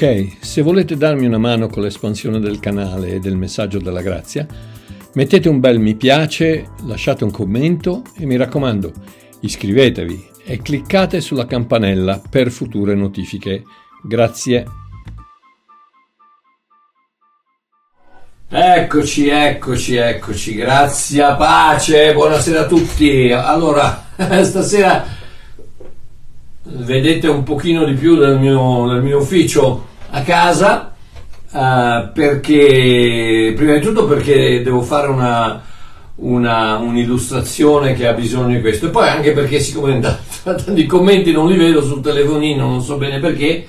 [0.00, 4.46] Ok, se volete darmi una mano con l'espansione del canale e del messaggio della grazia,
[5.14, 8.92] mettete un bel mi piace, lasciate un commento e mi raccomando,
[9.40, 13.64] iscrivetevi e cliccate sulla campanella per future notifiche.
[14.04, 14.66] Grazie.
[18.48, 23.32] Eccoci, eccoci, eccoci, grazie, pace, buonasera a tutti.
[23.32, 24.10] Allora,
[24.44, 25.17] stasera
[26.70, 30.94] vedete un pochino di più del mio, del mio ufficio a casa,
[31.52, 35.62] eh, perché, prima di tutto perché devo fare una,
[36.16, 39.98] una, un'illustrazione che ha bisogno di questo, e poi anche perché siccome
[40.42, 43.66] tanti commenti non li vedo sul telefonino, non so bene perché,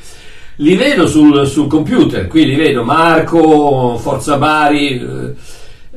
[0.57, 2.83] li vedo sul, sul computer, qui li vedo.
[2.83, 5.33] Marco, Forza Bari, eh,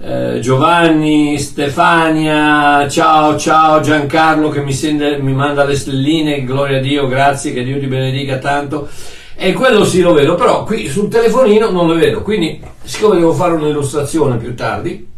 [0.05, 6.81] eh, Giovanni, Stefania, ciao ciao Giancarlo che mi, sende, mi manda le stelline, gloria a
[6.81, 8.89] Dio, grazie, che Dio ti benedica tanto.
[9.36, 13.32] E quello sì lo vedo, però qui sul telefonino non lo vedo, quindi siccome devo
[13.32, 15.09] fare un'illustrazione più tardi,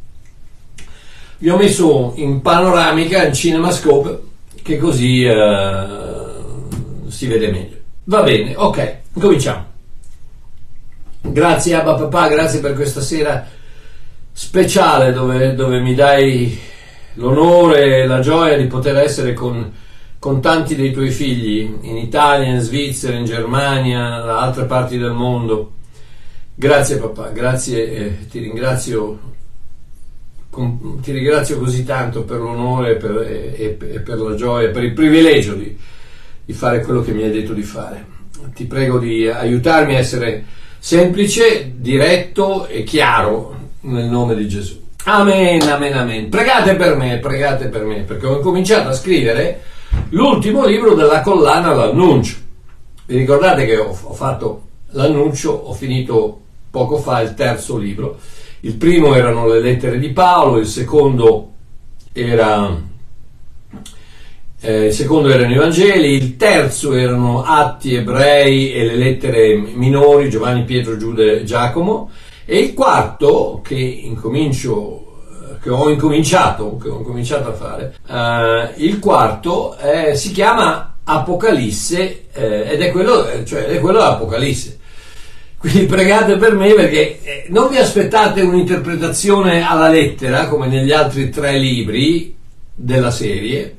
[1.38, 4.20] vi ho messo in panoramica, in cinemascope,
[4.62, 5.86] che così eh,
[7.08, 7.76] si vede meglio.
[8.04, 9.64] Va bene, ok, cominciamo.
[11.22, 13.62] Grazie Abba Papà, grazie per questa sera
[14.36, 16.58] speciale dove, dove mi dai
[17.14, 19.72] l'onore e la gioia di poter essere con,
[20.18, 25.12] con, tanti dei tuoi figli in Italia, in Svizzera, in Germania, da altre parti del
[25.12, 25.72] mondo.
[26.56, 29.32] Grazie papà, grazie, eh, ti ringrazio
[30.50, 34.92] con, ti ringrazio così tanto per l'onore per, e, e, per la gioia, per il
[34.92, 35.76] privilegio di,
[36.44, 38.12] di, fare quello che mi hai detto di fare.
[38.52, 40.44] Ti prego di aiutarmi a essere
[40.78, 44.82] semplice, diretto e chiaro nel nome di Gesù.
[45.04, 46.28] Amen, amen, amen.
[46.28, 49.62] Pregate per me, pregate per me, perché ho cominciato a scrivere
[50.10, 52.36] l'ultimo libro della collana L'annuncio.
[53.06, 54.62] Vi ricordate che ho, fatto
[54.92, 56.40] l'annuncio, ho finito
[56.70, 58.18] poco fa il terzo libro.
[58.60, 61.52] Il primo erano le lettere di Paolo, il secondo
[62.12, 62.92] era
[64.66, 70.30] eh, il secondo erano i Vangeli, il terzo erano Atti ebrei e le lettere minori,
[70.30, 72.10] Giovanni, Pietro, Giuda e Giacomo,
[72.44, 78.84] e il quarto che incomincio eh, che ho incominciato, che ho incominciato a fare, eh,
[78.84, 84.78] il quarto eh, si chiama Apocalisse eh, ed è quello, cioè, è quello dell'Apocalisse.
[85.58, 91.30] Quindi pregate per me perché eh, non vi aspettate un'interpretazione alla lettera come negli altri
[91.30, 92.36] tre libri
[92.74, 93.76] della serie,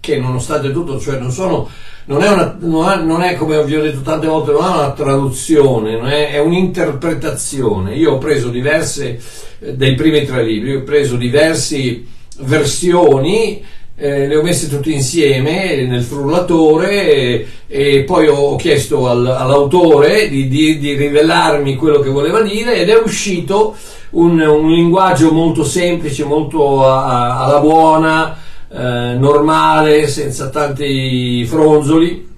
[0.00, 1.68] che nonostante tutto, cioè non sono
[2.06, 4.68] non è, una, non, è, non è, come vi ho detto tante volte, non è
[4.68, 7.96] una traduzione, è, è, un'interpretazione.
[7.96, 9.20] Io ho preso diverse,
[9.58, 12.04] eh, dei primi tre libri, ho preso diverse
[12.38, 13.60] versioni,
[13.96, 20.28] eh, le ho messe tutte insieme nel frullatore e, e poi ho chiesto al, all'autore
[20.28, 23.74] di, di, di, rivelarmi quello che voleva dire ed è uscito
[24.10, 28.36] un, un linguaggio molto semplice, molto a, a, alla buona,
[28.68, 32.34] eh, normale, senza tanti fronzoli,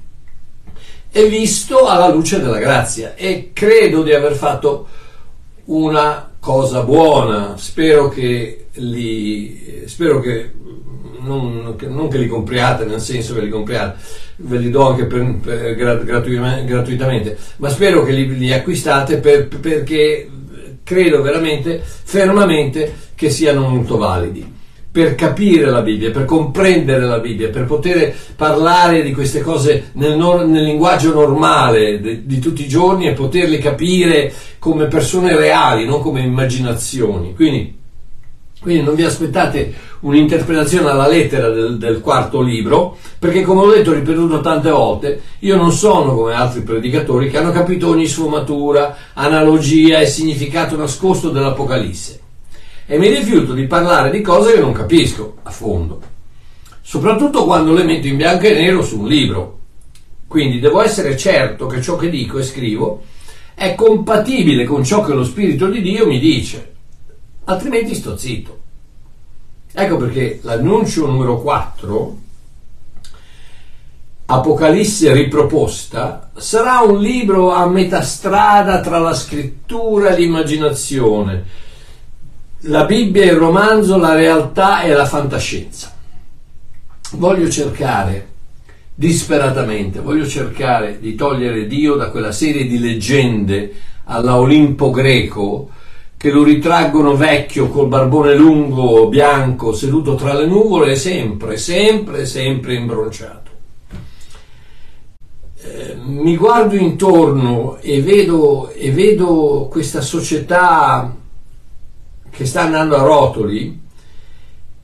[1.10, 3.14] e visto alla luce della grazia.
[3.14, 4.86] E credo di aver fatto
[5.66, 7.56] una cosa buona.
[7.56, 10.52] Spero che li, spero che
[11.20, 13.98] non, non, che li compriate, nel senso che li compriate,
[14.36, 20.28] ve li do anche per, per, gratuitamente, ma spero che li, li acquistate per, perché
[20.84, 24.56] credo veramente, fermamente, che siano molto validi
[24.90, 30.16] per capire la Bibbia, per comprendere la Bibbia, per poter parlare di queste cose nel,
[30.16, 36.00] nel linguaggio normale de, di tutti i giorni e poterle capire come persone reali, non
[36.00, 37.34] come immaginazioni.
[37.34, 37.76] Quindi,
[38.60, 43.92] quindi non vi aspettate un'interpretazione alla lettera del, del, quarto libro, perché come ho detto,
[43.92, 50.00] ripetuto tante volte, io non sono come altri predicatori che hanno capito ogni sfumatura, analogia
[50.00, 52.20] e significato nascosto dell'Apocalisse
[52.90, 56.00] e mi rifiuto di parlare di cose che non capisco a fondo,
[56.80, 59.58] soprattutto quando le metto in bianco e nero su un libro.
[60.26, 63.02] Quindi devo essere certo che ciò che dico e scrivo
[63.54, 66.72] è compatibile con ciò che lo Spirito di Dio mi dice,
[67.44, 68.58] altrimenti sto zitto.
[69.70, 72.18] Ecco perché l'annuncio numero 4,
[74.30, 81.66] Apocalisse riproposta, sarà un libro a metà strada tra la scrittura e l'immaginazione
[82.62, 85.94] la Bibbia, il romanzo, la realtà e la fantascienza.
[87.12, 88.26] Voglio cercare
[88.94, 93.72] disperatamente, voglio cercare di togliere Dio da quella serie di leggende
[94.04, 95.70] alla Olimpo greco
[96.16, 102.74] che lo ritraggono vecchio col barbone lungo, bianco, seduto tra le nuvole sempre, sempre, sempre
[102.74, 103.50] imbronciato.
[105.62, 111.14] eh, mi guardo intorno e vedo, e vedo questa società
[112.38, 113.80] che sta andando a rotoli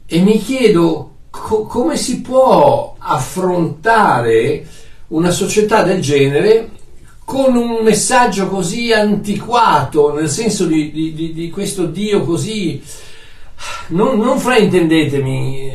[0.06, 4.66] e mi chiedo co- come si può affrontare
[5.08, 6.70] una società del genere
[7.24, 12.82] con un messaggio così antiquato, nel senso di, di, di questo Dio così...
[13.90, 15.72] Non, non fraintendetemi,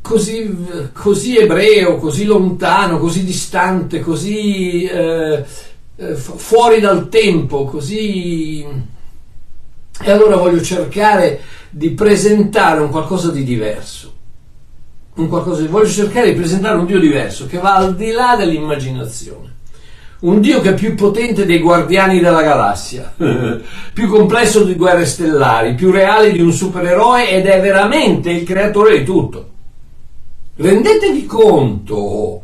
[0.00, 0.56] così,
[0.92, 5.44] così, ebreo, così lontano, così distante, così eh,
[5.96, 8.89] eh fuori dal tempo, così...
[10.02, 14.12] E allora voglio cercare di presentare un qualcosa di diverso.
[15.14, 15.68] Un qualcosa di...
[15.68, 19.48] Voglio cercare di presentare un Dio diverso che va al di là dell'immaginazione.
[20.20, 23.14] Un Dio che è più potente dei guardiani della galassia,
[23.92, 28.98] più complesso di guerre stellari, più reale di un supereroe ed è veramente il creatore
[28.98, 29.48] di tutto.
[30.56, 32.42] Rendetevi conto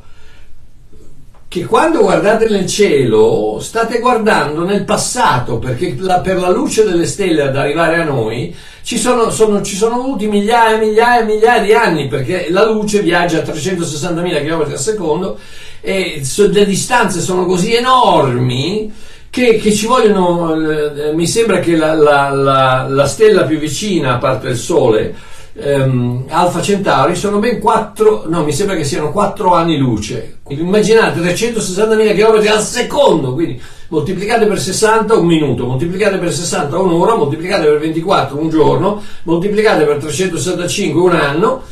[1.56, 7.06] che quando guardate nel cielo state guardando nel passato perché la, per la luce delle
[7.06, 11.24] stelle ad arrivare a noi ci sono, sono, ci sono voluti migliaia e migliaia e
[11.24, 15.38] migliaia di anni perché la luce viaggia a 360.000 km al secondo
[15.80, 18.92] e le distanze sono così enormi
[19.30, 24.14] che, che ci vogliono, eh, mi sembra che la, la, la, la stella più vicina
[24.14, 25.14] a parte il Sole
[25.58, 30.38] ehm, Alfa Centauri sono ben 4, no mi sembra che siano 4 anni luce.
[30.48, 37.16] Immaginate 360.000 km al secondo, quindi moltiplicate per 60 un minuto, moltiplicate per 60 un'ora,
[37.16, 41.62] moltiplicate per 24 un giorno, moltiplicate per 365 un anno,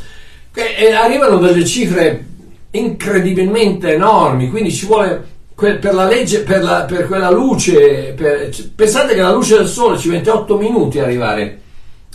[0.53, 2.25] e arrivano delle cifre
[2.71, 9.13] incredibilmente enormi, quindi ci vuole per la legge, per, la, per quella luce, per, pensate
[9.13, 11.61] che la luce del sole ci mette 8 minuti a arrivare,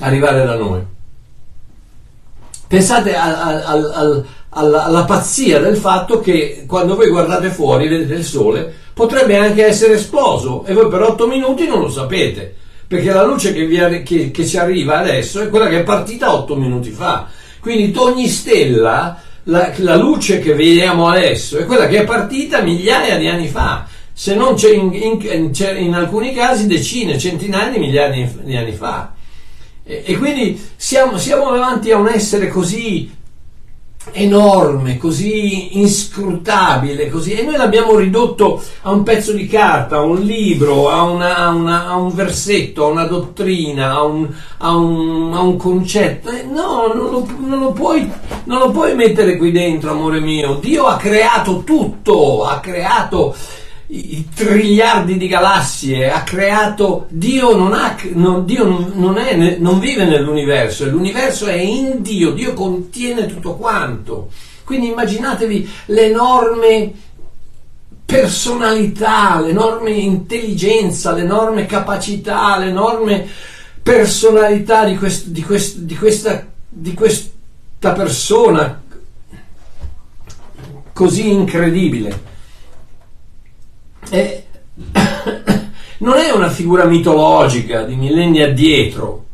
[0.00, 0.89] arrivare da noi.
[2.70, 8.14] Pensate al, al, al, alla, alla, pazzia del fatto che quando voi guardate fuori vedete
[8.14, 12.54] il sole potrebbe anche essere esploso e voi per 8 minuti non lo sapete
[12.86, 16.32] perché la luce che, vi, che, che ci arriva adesso è quella che è partita
[16.32, 17.26] 8 minuti fa.
[17.58, 23.16] Quindi ogni stella la, la, luce che vediamo adesso è quella che è partita migliaia
[23.16, 23.84] di anni fa.
[24.12, 29.18] Se non c'è in, in, in alcuni casi decine, centinaia di migliaia di anni fa
[29.90, 33.18] e, e quindi siamo, siamo davanti a un essere così
[34.12, 40.20] enorme, così inscrutabile, così, e noi l'abbiamo ridotto a un pezzo di carta, a un
[40.20, 44.28] libro, a, una, a, una, a un versetto, a una dottrina, a un,
[44.58, 46.30] a un, un concetto.
[46.50, 48.10] No, non lo, non, lo puoi,
[48.44, 50.54] non lo puoi mettere qui dentro, amore mio.
[50.54, 53.34] Dio ha creato tutto, ha creato
[53.92, 60.04] i triliardi di galassie, ha creato Dio non, ha, non, Dio non, è, non vive
[60.04, 64.30] nell'universo, l'universo è in Dio, Dio contiene tutto quanto.
[64.62, 66.92] Quindi immaginatevi l'enorme
[68.04, 73.26] personalità, l'enorme intelligenza, l'enorme capacità, l'enorme
[73.82, 78.82] personalità di, quest, di, quest, di, questa, di questa persona
[80.92, 82.28] così incredibile.
[84.10, 84.44] E
[85.98, 89.24] non è una figura mitologica di millenni addietro,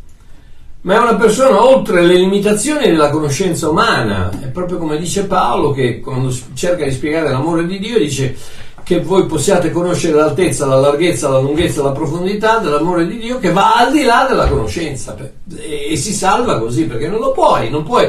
[0.83, 4.31] ma è una persona oltre le limitazioni della conoscenza umana.
[4.41, 8.37] È proprio come dice Paolo che quando cerca di spiegare l'amore di Dio dice
[8.85, 13.51] che voi possiate conoscere l'altezza, la larghezza, la lunghezza, la profondità dell'amore di Dio che
[13.51, 15.17] va al di là della conoscenza
[15.57, 18.09] e, si salva così perché non lo puoi, non puoi.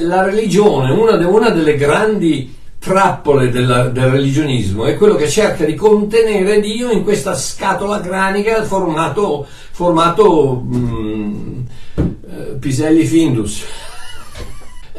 [0.00, 2.55] La religione, una, de, una delle grandi
[2.86, 8.62] trappole della, del religionismo è quello che cerca di contenere Dio in questa scatola cranica
[8.62, 11.60] formato, formato mm,
[11.96, 13.64] eh, Piselli Findus.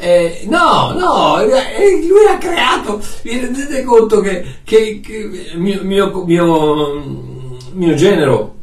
[0.00, 6.24] Eh, no, no, eh, lui ha creato, vi rendete conto che, che, che mio, mio,
[6.24, 7.02] mio,
[7.72, 8.54] mio genero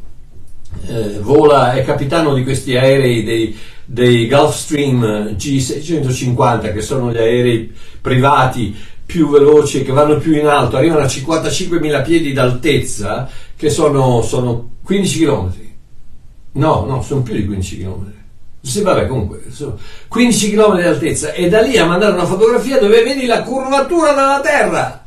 [0.86, 3.54] eh, vola, è capitano di questi aerei dei,
[3.84, 8.74] dei Gulfstream G650 che sono gli aerei privati
[9.06, 14.70] più veloci, che vanno più in alto, arrivano a 55.000 piedi d'altezza, che sono, sono
[14.82, 15.52] 15 km.
[16.52, 18.12] No, no, sono più di 15 km.
[18.60, 19.44] Sì, vabbè, comunque,
[20.08, 24.12] 15 km di altezza e da lì a mandare una fotografia dove vedi la curvatura
[24.12, 25.04] della Terra.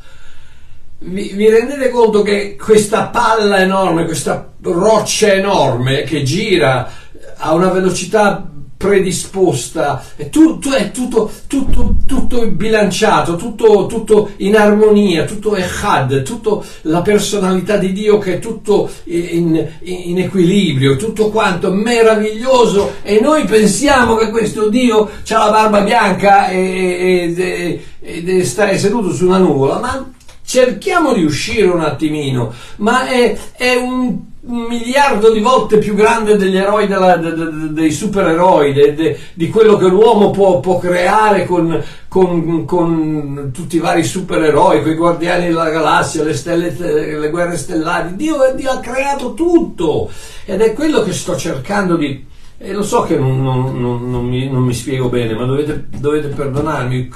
[1.00, 6.90] Vi, vi, rendete conto che questa palla enorme, questa roccia enorme che gira
[7.36, 8.50] a una velocità
[8.80, 16.64] predisposta, è tutto, è tutto, tutto, tutto bilanciato, tutto, tutto in armonia, tutto echad, tutto
[16.84, 22.94] la personalità di Dio che è tutto in, in equilibrio, tutto quanto meraviglioso.
[23.02, 28.74] E noi pensiamo che questo Dio ha la barba bianca e, e, e, e sta
[28.78, 30.10] seduto su una nuvola, ma
[30.46, 36.36] cerchiamo di uscire un attimino, ma è, è un un miliardo di volte più grande
[36.36, 41.46] degli eroi della, de, de, dei supereroi, de, di quello che l'uomo può, può creare
[41.46, 47.30] con, con, con, tutti i vari supereroi, con i guardiani della galassia, le, stelle, le
[47.30, 48.16] guerre stellari.
[48.16, 50.10] Dio, Dio, ha creato tutto
[50.46, 52.26] ed è quello che sto cercando di...
[52.62, 56.28] E lo so che non, non, non, non mi, mi, spiego bene, ma dovete, dovete
[56.28, 57.10] perdonarmi.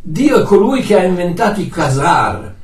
[0.00, 2.55] Dio è colui che ha inventato i casar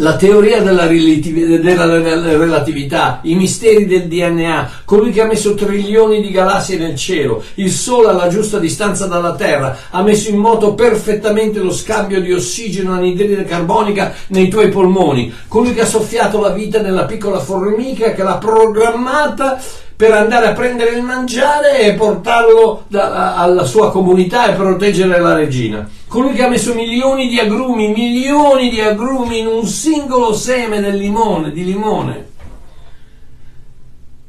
[0.00, 6.78] la teoria della, relatività, i misteri del DNA, colui che ha messo trilioni di galassie
[6.78, 11.72] nel cielo, il Sole alla giusta distanza dalla Terra, ha messo in moto perfettamente lo
[11.72, 17.04] scambio di ossigeno anidride carbonica nei tuoi polmoni, colui che ha soffiato la vita nella
[17.04, 19.60] piccola formica, che l'ha programmata
[20.00, 25.34] per andare a prendere il mangiare e portarlo da, alla sua comunità e proteggere la
[25.34, 25.86] regina.
[26.08, 30.96] Colui che ha messo milioni di agrumi, milioni di agrumi in un singolo seme del
[30.96, 32.28] limone, di limone.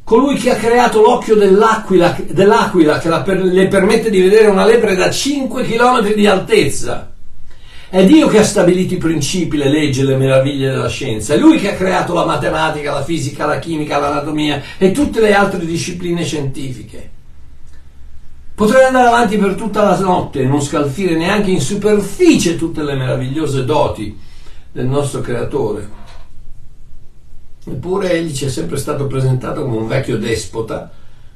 [0.04, 4.94] Colui che ha creato l'occhio dell'aquila, dell'aquila che per, le permette di vedere una lepre
[4.94, 7.11] da 5 km di altezza
[7.91, 11.33] è Dio che ha stabilito i principi, le leggi, le meraviglie della scienza.
[11.33, 15.33] È Lui che ha creato la matematica, la fisica, la chimica, l'anatomia e tutte le
[15.33, 17.10] altre discipline scientifiche.
[18.55, 22.95] Potrei andare avanti per tutta la notte e non scalfire neanche in superficie tutte le
[22.95, 24.17] meravigliose doti
[24.71, 25.89] del nostro creatore.
[27.65, 30.89] Eppure egli ci è sempre stato presentato come un vecchio despota,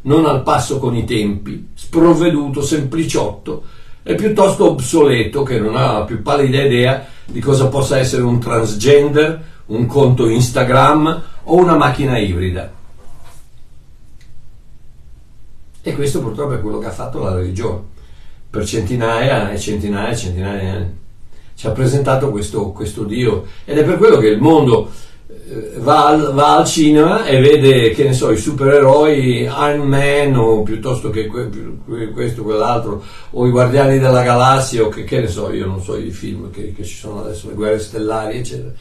[0.03, 6.03] non al passo con i tempi, sprovveduto, sempliciotto, è piuttosto obsoleto, che non ha la
[6.03, 12.15] più pallida idea di cosa possa essere un transgender, un conto Instagram o una macchina
[12.19, 12.71] ibrida.
[15.81, 17.81] E questo purtroppo è quello che ha fatto la religione
[18.47, 20.97] per centinaia e centinaia e centinaia di anni.
[21.55, 24.91] Ci ha presentato questo, questo Dio ed è per quello che il mondo
[25.78, 30.64] va al, va al, cinema e vede, che ne so, i supereroi Iron Man o
[30.64, 35.52] piuttosto che questo o quell'altro, o i Guardiani della Galassia o che, che, ne so,
[35.52, 38.74] io non so i film che, che ci sono adesso, le guerre stellari, eccetera.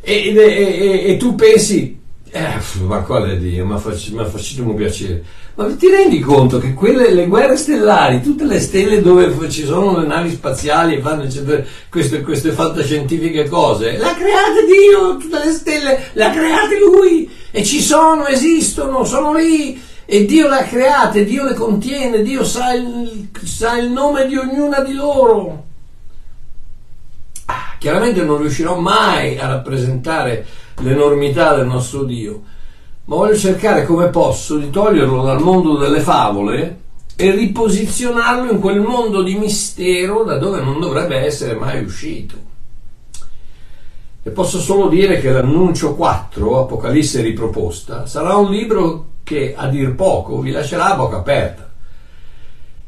[0.00, 1.98] E, e, e, e tu pensi,
[2.30, 5.24] eh, ma quale Dio, ma facciamo piacere.
[5.54, 9.98] Ma ti rendi conto che quelle, le guerre stellari, tutte le stelle dove ci sono
[9.98, 11.26] le navi spaziali e fanno
[11.90, 17.28] queste, queste fantascientifiche cose, le ha create Dio, tutte le stelle, le ha create Lui
[17.50, 22.44] e ci sono, esistono, sono lì e Dio le ha create, Dio le contiene, Dio
[22.44, 25.64] sa il, sa il nome di ognuna di loro.
[27.46, 30.46] Ah, chiaramente non riuscirò mai a rappresentare
[30.78, 32.42] l'enormità del nostro Dio,
[33.04, 36.80] ma voglio cercare come posso di toglierlo dal mondo delle favole
[37.16, 42.36] e riposizionarlo in quel mondo di mistero da dove non dovrebbe essere mai uscito.
[44.22, 49.94] E posso solo dire che l'annuncio 4, Apocalisse riproposta, sarà un libro che a dir
[49.94, 51.67] poco vi lascerà a bocca aperta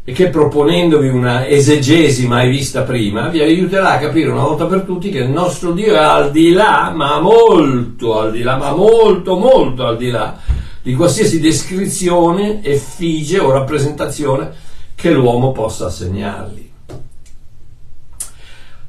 [0.02, 4.82] e che proponendovi una esegesi mai vista prima vi aiuterà a capire una volta per
[4.82, 8.72] tutti che il nostro Dio è al di là, ma molto al di là, ma
[8.72, 10.38] molto molto al di là
[10.82, 14.50] di qualsiasi descrizione, effigie o rappresentazione
[14.94, 16.68] che l'uomo possa assegnargli.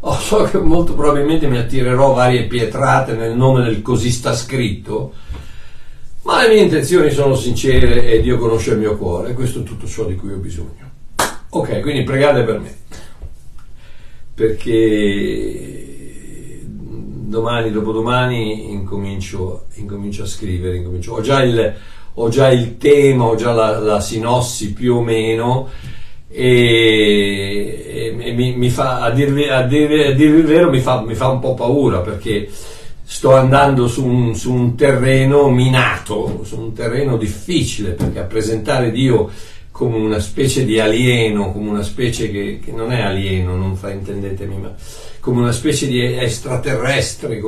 [0.04, 5.14] Oh, so che molto probabilmente mi attirerò varie pietrate nel nome del così sta scritto,
[6.24, 9.64] ma le mie intenzioni sono sincere e Dio conosce il mio cuore, e questo è
[9.64, 10.91] tutto ciò di cui ho bisogno.
[11.54, 12.74] Ok, quindi pregate per me,
[14.34, 15.72] perché
[16.64, 21.12] domani, dopodomani incomincio, incomincio a scrivere, incomincio.
[21.12, 21.74] Ho, già il,
[22.14, 25.68] ho, già il, tema, ho già la, la sinossi più o meno
[26.30, 31.02] e, e mi, mi, fa, a dirvi, a, dirvi, a dirvi, il vero, mi fa,
[31.02, 32.50] mi fa, un po' paura perché
[33.04, 38.90] sto andando su un, su un terreno minato, su un terreno difficile perché a presentare
[38.90, 39.30] Dio
[39.82, 44.56] come una specie di alieno, come una specie che, che non è alieno, non fraintendetemi,
[44.58, 44.76] ma
[45.20, 47.42] come una specie di extraterrestre,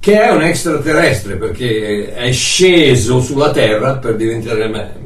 [0.00, 4.96] che è un extraterrestre perché è sceso sulla Terra per diventare me.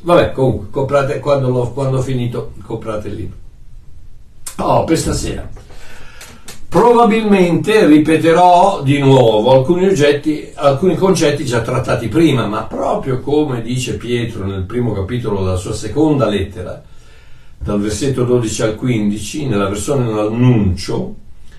[0.00, 3.36] Vabbè, comunque, comprate, quando, quando ho finito, comprate il libro.
[4.56, 5.50] Oh, per stasera.
[6.72, 13.98] Probabilmente ripeterò di nuovo alcuni, oggetti, alcuni concetti già trattati prima, ma proprio come dice
[13.98, 16.82] Pietro nel primo capitolo della sua seconda lettera,
[17.58, 21.14] dal versetto 12 al 15, nella versione dell'annuncio,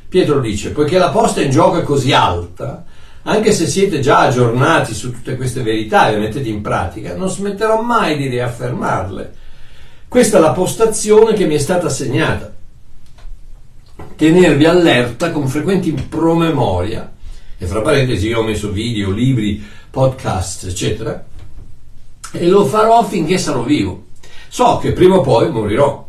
[0.10, 2.84] Pietro dice, poiché la posta in gioco è così alta,
[3.22, 7.30] anche se siete già aggiornati su tutte queste verità e le mettete in pratica, non
[7.30, 9.34] smetterò mai di riaffermarle.
[10.08, 12.53] Questa è la postazione che mi è stata assegnata
[14.16, 17.12] tenervi allerta con frequenti promemoria,
[17.58, 21.24] e fra parentesi io ho messo video, libri, podcast, eccetera,
[22.32, 24.06] e lo farò finché sarò vivo.
[24.48, 26.08] So che prima o poi morirò,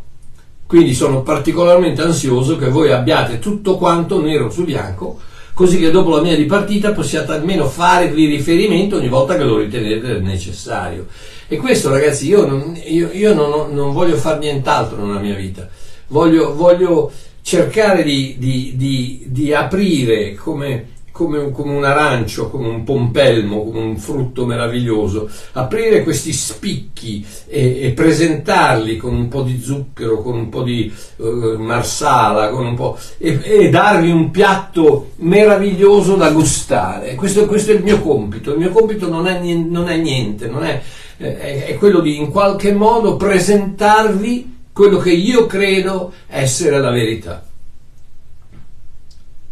[0.66, 5.20] quindi sono particolarmente ansioso che voi abbiate tutto quanto nero su bianco,
[5.52, 10.18] così che dopo la mia dipartita possiate almeno farvi riferimento ogni volta che lo ritenete
[10.18, 11.06] necessario.
[11.46, 15.68] E questo ragazzi, io non, io, io non, non voglio fare nient'altro nella mia vita,
[16.08, 17.12] voglio, voglio
[17.44, 23.80] cercare di, di, di, di aprire come, come, come, un arancio, come un pompelmo, come
[23.80, 30.38] un frutto meraviglioso, aprire questi spicchi e, e presentarli con un po' di zucchero, con
[30.38, 37.14] un po' di uh, marsala, un po', e, e, dargli un piatto meraviglioso da gustare.
[37.14, 38.52] Questo, questo, è il mio compito.
[38.52, 40.80] Il mio compito non è, non è niente, non è,
[41.18, 47.46] è, è quello di in qualche modo presentarvi quello che io credo essere la verità.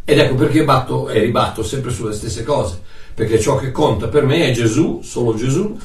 [0.05, 2.83] Ed ecco perché batto e ribatto sempre sulle stesse cose,
[3.15, 5.79] perché ciò che conta per me è Gesù, solo Gesù,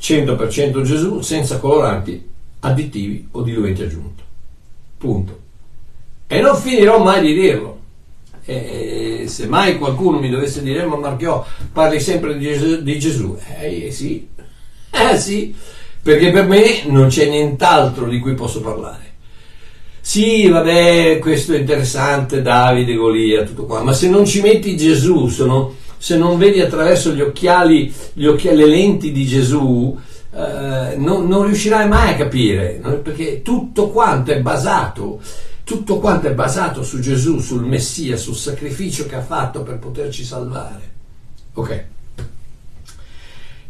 [0.00, 2.26] 100% Gesù, senza coloranti,
[2.60, 4.22] additivi o diluenti aggiunti.
[4.96, 5.40] Punto.
[6.26, 7.76] E non finirò mai di dirlo.
[8.46, 13.38] E se mai qualcuno mi dovesse dire, ma Marchiò, parli sempre di Gesù, di Gesù.
[13.60, 14.26] Eh sì,
[14.90, 15.54] eh sì,
[16.08, 19.16] perché per me non c'è nient'altro di cui posso parlare.
[20.00, 25.28] Sì, vabbè, questo è interessante, Davide, Golia, tutto qua, ma se non ci metti Gesù,
[25.28, 29.98] se non, se non vedi attraverso gli occhiali, gli occhiali, le lenti di Gesù,
[30.32, 32.94] eh, non, non, riuscirai mai a capire, no?
[33.00, 35.20] perché tutto quanto è basato,
[35.62, 40.24] tutto quanto è basato su Gesù, sul Messia, sul sacrificio che ha fatto per poterci
[40.24, 40.90] salvare.
[41.52, 41.84] Ok.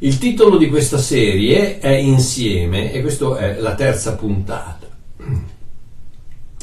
[0.00, 4.87] Il titolo di questa serie è Insieme e questa è la terza puntata.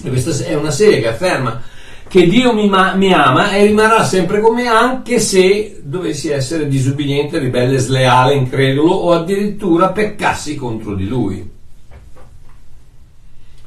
[0.03, 1.61] E questa è una serie che afferma
[2.07, 6.69] che Dio mi, ma- mi, ama e rimarrà sempre con me anche se dovessi essere
[6.69, 11.49] disubbidiente, ribelle, sleale, incredulo o addirittura peccassi contro di Lui.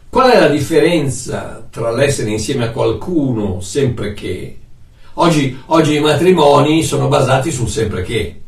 [0.08, 4.56] Qual è la differenza tra l'essere insieme a qualcuno sempre che?
[5.14, 8.40] Oggi, oggi i matrimoni sono basati sul sempre che.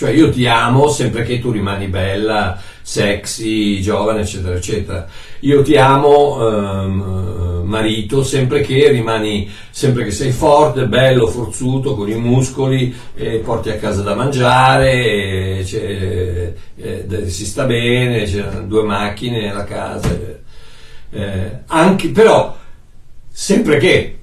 [0.00, 5.06] Cioè io ti amo sempre che tu rimani bella, sexy, giovane, eccetera, eccetera.
[5.40, 12.08] Io ti amo, ehm, marito, sempre che rimani, sempre che sei forte, bello, forzuto, con
[12.08, 14.90] i muscoli, eh, porti a casa da mangiare,
[15.58, 20.18] eh, eh, si sta bene, c'è due macchine nella casa.
[21.10, 22.56] Eh, anche, però,
[23.28, 24.20] sempre che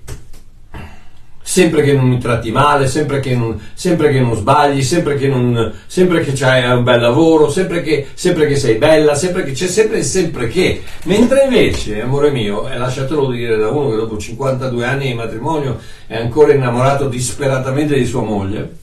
[1.58, 5.28] sempre che non mi tratti male, sempre che non, sempre che non sbagli, sempre che,
[5.28, 9.54] non, sempre che c'hai un bel lavoro, sempre che, sempre che sei bella, sempre che
[9.54, 10.84] c'è sempre sempre che.
[11.06, 15.80] Mentre invece, amore mio, e lasciatelo dire da uno che dopo 52 anni di matrimonio
[16.06, 18.76] è ancora innamorato disperatamente di sua moglie,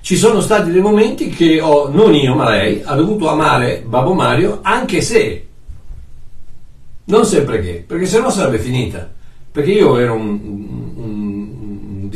[0.00, 4.14] ci sono stati dei momenti che ho, non io ma lei, ha dovuto amare Babbo
[4.14, 5.46] Mario anche se,
[7.04, 9.20] non sempre che, perché sennò sarebbe finita
[9.52, 10.51] perché io ero un,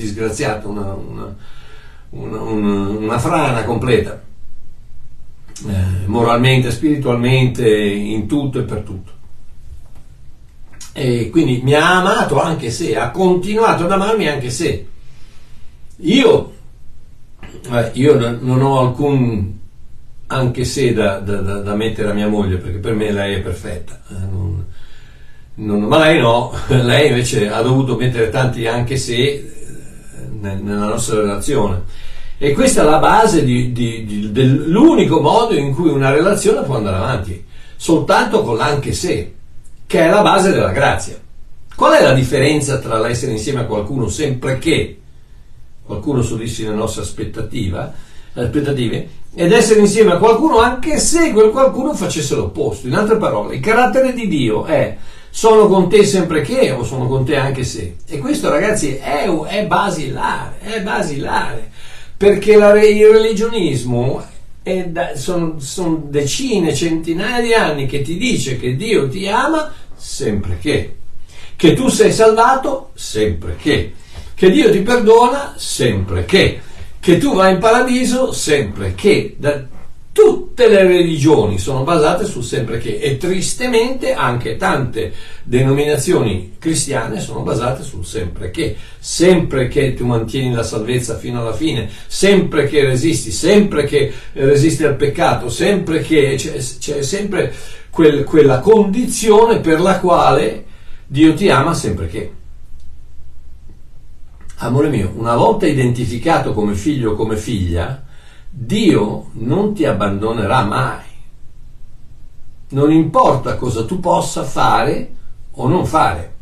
[0.07, 0.95] disgraziato, una,
[2.11, 4.23] una, una, frana completa,
[5.67, 9.13] eh, moralmente, spiritualmente, in tutto e per tutto.
[10.93, 14.87] E quindi mi ha amato anche se, ha continuato ad amarmi anche se.
[15.99, 16.53] Io,
[17.71, 19.55] eh, io non ho alcun
[20.29, 24.01] anche se da, da, da, mettere a mia moglie, perché per me lei è perfetta.
[24.09, 24.65] Eh, non,
[25.55, 29.66] non, ma lei no, lei invece ha dovuto mettere tanti anche se
[30.55, 31.83] nella nostra relazione.
[32.39, 36.77] E questa è la base di, di, di, dell'unico modo in cui una relazione può
[36.77, 37.45] andare avanti,
[37.77, 39.35] soltanto con l'anche se,
[39.87, 41.19] che è la base della grazia.
[41.75, 44.99] Qual è la differenza tra l'essere insieme a qualcuno sempre che
[45.85, 47.95] qualcuno soddisfi le nostre aspettative
[49.35, 52.87] ed essere insieme a qualcuno anche se quel qualcuno facesse l'opposto?
[52.87, 54.97] In altre parole, il carattere di Dio è
[55.37, 57.97] sono con te sempre che o sono con te anche se.
[58.07, 61.71] E questo ragazzi è, è basilare, è basilare,
[62.17, 64.25] perché la, il religionismo
[65.15, 70.97] sono, sono decine, centinaia di anni che ti dice che Dio ti ama sempre che.
[71.55, 73.93] che tu sei salvato sempre che,
[74.35, 76.61] che Dio ti perdona sempre che,
[76.99, 79.37] che tu vai in paradiso sempre che.
[79.39, 79.63] Da,
[80.17, 87.41] tutte le religioni sono basate sul sempre che e tristemente anche tante denominazioni cristiane sono
[87.41, 92.81] basate sul sempre che, sempre che tu mantieni la salvezza fino alla fine, sempre che
[92.81, 97.53] resisti, sempre che resisti al peccato, sempre che c'è, c'è sempre
[97.91, 100.65] quel, quella condizione per la quale
[101.07, 102.33] Dio ti ama sempre che.
[104.61, 108.06] Amore mio, una volta identificato come figlio o come figlia,
[108.59, 111.05] Dio non ti abbandonerà mai.
[112.71, 115.11] Non importa cosa tu possa fare
[115.51, 116.33] o non fare.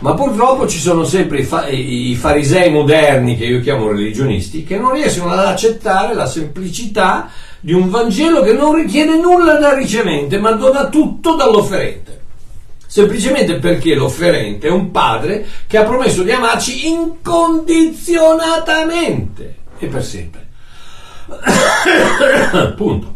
[0.00, 4.76] Ma purtroppo ci sono sempre i, fa- i, farisei moderni, che io chiamo religionisti, che
[4.76, 10.38] non riescono ad accettare la semplicità di un Vangelo che non richiede nulla dal ricevente,
[10.38, 12.20] ma dona tutto dall'offerente.
[12.86, 20.43] Semplicemente perché l'offerente è un padre che ha promesso di amarci incondizionatamente e per sempre.
[22.76, 23.14] Punto.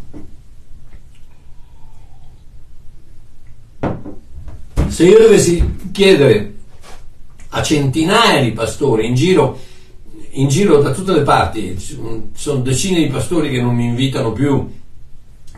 [4.89, 6.55] Se io dovessi chiedere
[7.51, 9.61] a centinaia di pastori in giro,
[10.31, 11.79] in giro da tutte le parti,
[12.35, 14.77] sono decine di pastori che non mi invitano più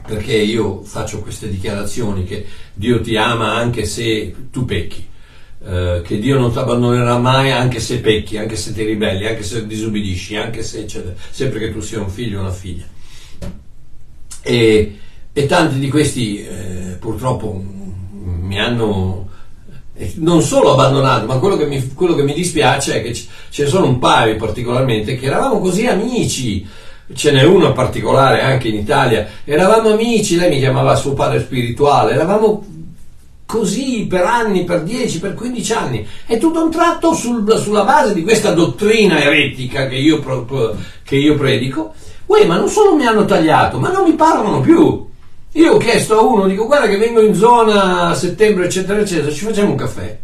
[0.07, 5.07] perché io faccio queste dichiarazioni che Dio ti ama anche se tu pecchi.
[5.63, 9.43] Eh, che Dio non ti abbandonerà mai anche se pecchi, anche se ti ribelli, anche
[9.43, 12.85] se disobbedisci, anche se eccetera, sempre che tu sia un figlio o una figlia.
[14.43, 14.99] E,
[15.33, 17.63] e tanti di questi eh, purtroppo
[18.13, 19.29] mi hanno
[19.95, 23.63] eh, non solo abbandonato, ma quello che mi, quello che mi dispiace è che ce
[23.63, 26.67] ne sono un paio particolarmente che eravamo così amici,
[27.13, 32.15] ce n'è uno particolare anche in Italia, eravamo amici, lei mi chiamava suo padre spirituale,
[32.15, 32.65] eravamo
[33.51, 38.15] così per anni, per 10, per 15 anni, e tutto un tratto sul, sulla base
[38.15, 40.23] di questa dottrina eretica che io,
[41.03, 41.93] che io predico,
[42.27, 45.05] uè, ma non solo mi hanno tagliato, ma non mi parlano più.
[45.55, 49.33] Io ho chiesto a uno, dico guarda che vengo in zona a settembre, eccetera, eccetera,
[49.33, 50.17] ci facciamo un caffè.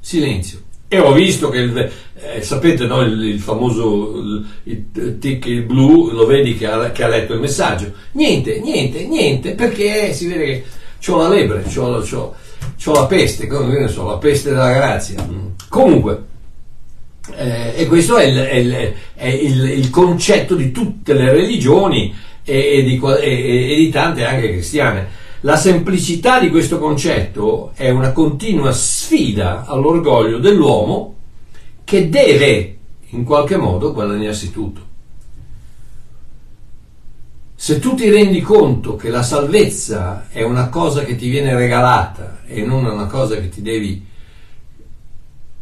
[0.00, 0.58] Silenzio.
[0.88, 6.26] E ho visto che, eh, sapete, no, il, il, famoso il tic il blu, lo
[6.26, 7.92] vedi che ha, che ha letto il messaggio.
[8.12, 10.64] Niente, niente, niente, perché si vede che
[11.04, 12.34] C'ho la lepre, c'ho, c'ho,
[12.82, 15.22] c'ho la peste, come ne so, la peste della grazia.
[15.22, 15.48] Mm.
[15.68, 16.24] Comunque,
[17.36, 22.14] eh, e questo è, il, è, il, è il, il, concetto di tutte le religioni
[22.42, 25.22] e, e, di, e, e di tante anche cristiane.
[25.40, 31.16] La semplicità di questo concetto è una continua sfida all'orgoglio dell'uomo
[31.84, 32.76] che deve
[33.10, 34.92] in qualche modo guadagnarsi tutto.
[37.64, 42.40] Se tu ti rendi conto che la salvezza è una cosa che ti viene regalata
[42.44, 44.06] e non una cosa che ti devi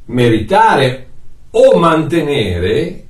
[0.06, 1.06] meritare
[1.50, 3.06] o mantenere,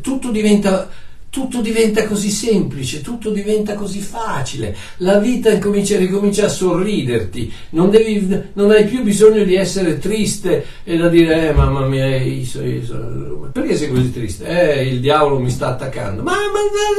[0.00, 0.88] tutto diventa
[1.32, 7.88] tutto diventa così semplice, tutto diventa così facile, la vita comincia, ricomincia a sorriderti, non,
[7.88, 12.44] devi, non, hai più bisogno di essere triste e da dire eh, mamma mia, io
[12.44, 13.48] so, io so.
[13.50, 14.44] perché sei così triste?
[14.46, 16.36] Eh, il diavolo mi sta attaccando, ma, ma,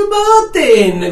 [0.10, 1.12] ma, tenne,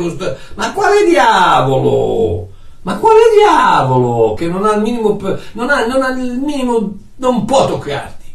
[0.56, 2.50] ma quale diavolo?
[2.82, 5.20] Ma quale diavolo che non ha il minimo,
[5.52, 8.26] non ha, non ha il minimo, non può toccarti?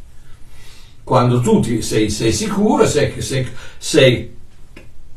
[1.02, 4.34] Quando tu ti, sei, sei sicuro, sei, sei, sei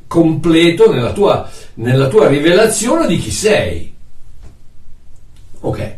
[0.10, 3.94] completo nella tua, nella tua rivelazione di chi sei.
[5.60, 5.98] Ok.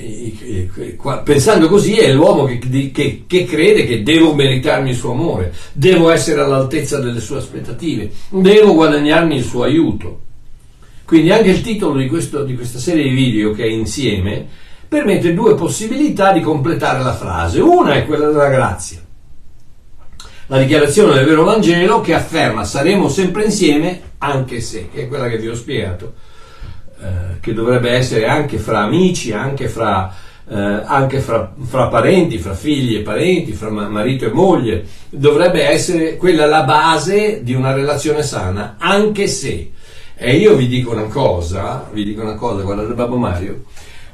[0.00, 2.58] Eh, pensando così è l'uomo che,
[2.92, 8.10] che, che, crede che devo meritarmi il suo amore, devo essere all'altezza delle sue aspettative,
[8.30, 10.20] devo guadagnarmi il suo aiuto.
[11.04, 14.46] Quindi anche il titolo di, questo, di questa serie di video che è insieme
[14.88, 17.60] permette due possibilità di completare la frase.
[17.60, 19.01] Una è quella della grazia
[20.46, 25.28] la dichiarazione del vero Vangelo che afferma saremo sempre insieme anche se, che è quella
[25.28, 26.14] che vi ho spiegato,
[27.00, 30.14] eh, che dovrebbe essere anche fra amici, anche fra,
[30.48, 36.16] eh, anche fra, fra parenti, fra figli e parenti, fra marito e moglie, dovrebbe essere
[36.16, 39.70] quella la base di una relazione sana, anche se.
[40.14, 43.64] E io vi dico una cosa, vi dico una cosa, guardate Babbo Mario,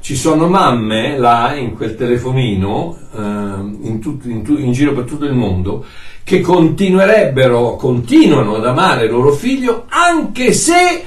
[0.00, 5.26] ci sono mamme là in quel telefonino, eh, in, tut, in, in, giro per tutto
[5.26, 5.84] il mondo,
[6.28, 11.04] che continuerebbero, continuano ad amare il loro figlio anche se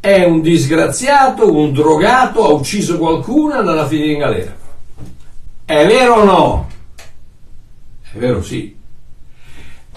[0.00, 4.56] è un disgraziato, un drogato, ha ucciso qualcuno e andrà a finire in galera.
[5.66, 6.70] È vero o no?
[8.14, 8.74] È vero sì.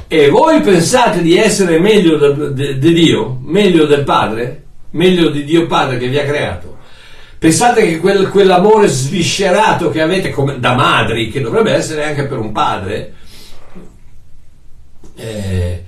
[0.10, 5.98] E voi pensate di essere meglio di Dio, meglio del Padre, meglio di Dio Padre
[5.98, 6.76] che vi ha creato?
[7.40, 12.40] Pensate che quel, quell'amore sviscerato che avete come, da madri, che dovrebbe essere anche per
[12.40, 13.14] un padre,
[15.16, 15.84] eh,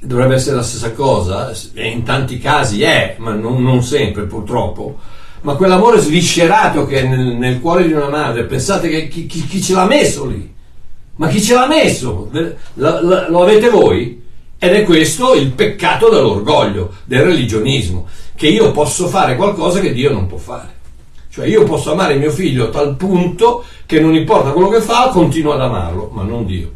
[0.00, 4.98] dovrebbe essere la stessa cosa, e in tanti casi è, ma non, non sempre purtroppo,
[5.42, 9.46] ma quell'amore sviscerato che è nel, nel, cuore di una madre, pensate che chi, chi,
[9.46, 10.50] chi, ce l'ha messo lì?
[11.16, 12.30] Ma chi ce l'ha messo?
[12.74, 14.20] La, la, lo avete voi?
[14.58, 20.12] Ed è questo il peccato dell'orgoglio, del religionismo, che io posso fare qualcosa che Dio
[20.12, 20.80] non può fare.
[21.28, 25.08] Cioè io posso amare mio figlio a tal punto che non importa quello che fa,
[25.08, 26.70] continuo ad amarlo, ma non Dio.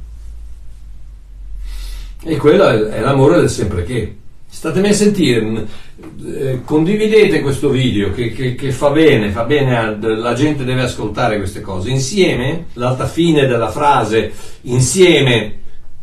[2.28, 4.16] E quello è l'amore del sempre che.
[4.48, 5.66] Statemi a sentire,
[6.24, 10.82] eh, condividete questo video che, che, che, fa bene, fa bene, a, la gente deve
[10.82, 11.90] ascoltare queste cose.
[11.90, 15.58] Insieme, l'alta fine della frase, insieme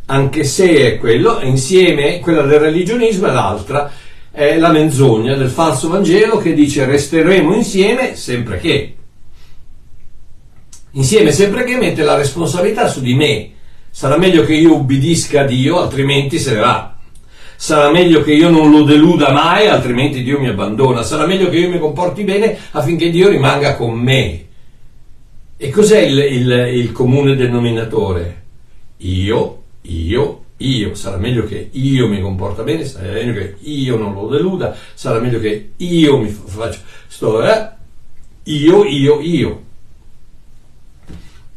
[0.05, 3.91] anche se è quello, insieme quella del religionismo e l'altra
[4.31, 8.95] è la menzogna del falso Vangelo che dice resteremo insieme sempre che.
[10.91, 13.52] Insieme sempre che mette la responsabilità su di me.
[13.95, 16.95] Sarà meglio che io ubbidisca a Dio, altrimenti se ne va.
[17.55, 21.03] Sarà meglio che io non lo deluda mai, altrimenti Dio mi abbandona.
[21.03, 24.45] Sarà meglio che io mi comporti bene affinché Dio rimanga con me.
[25.57, 28.41] E cos'è il, il, il comune denominatore?
[28.97, 34.13] Io io, io, sarà meglio che io mi comporta bene, sarà meglio che io non
[34.13, 37.69] lo deluda, sarà meglio che io mi faccio, sto, eh?
[38.43, 39.61] io, io, io.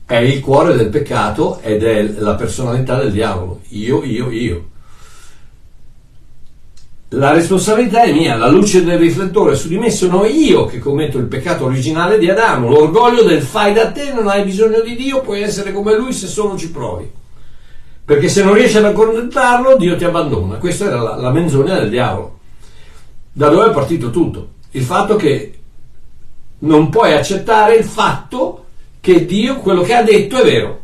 [0.07, 3.63] È il cuore del peccato ed è la personalità del diavolo.
[3.71, 4.69] Io, io, io.
[7.11, 11.19] La responsabilità è mia, la luce del riflettore su di me sono io che commetto
[11.19, 15.23] il peccato originale di Adamo, l'orgoglio del fai da te, non hai bisogno di Dio,
[15.23, 17.11] puoi essere come lui se solo ci provi.
[18.05, 20.59] Perché se non riesci ad accontentarlo, Dio ti abbandona.
[20.59, 22.39] Questa era la, la menzogna del diavolo.
[23.33, 24.51] Da dove è partito tutto?
[24.71, 25.59] Il fatto che
[26.61, 28.66] non puoi accettare il fatto
[29.07, 30.81] che Dio, quello che ha detto, è vero.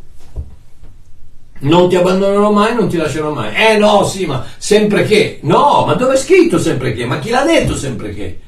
[1.59, 3.53] Non ti abbandonerò mai, non ti lascerò mai.
[3.53, 5.39] Eh no, sì, ma sempre che.
[5.41, 7.05] No, ma dove è scritto sempre che?
[7.05, 8.39] Ma chi l'ha detto sempre che?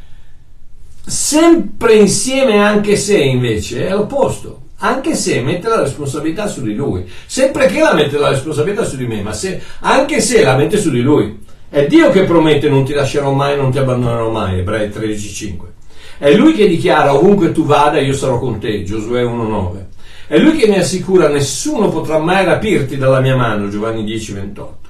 [1.06, 7.10] Sempre insieme anche se invece è l'opposto anche se mette la responsabilità su di lui.
[7.26, 10.78] Sempre che la mette la responsabilità su di me, ma se, anche se la mette
[10.78, 11.44] su di lui.
[11.70, 15.75] È Dio che promette non ti lascerò mai, non ti abbandonerò mai, Ebrei 13.5.
[16.18, 19.86] È Lui che dichiara ovunque tu vada io sarò con te, Giosuè 1.9.
[20.28, 24.86] È Lui che mi assicura nessuno potrà mai rapirti dalla mia mano, Giovanni 10.28.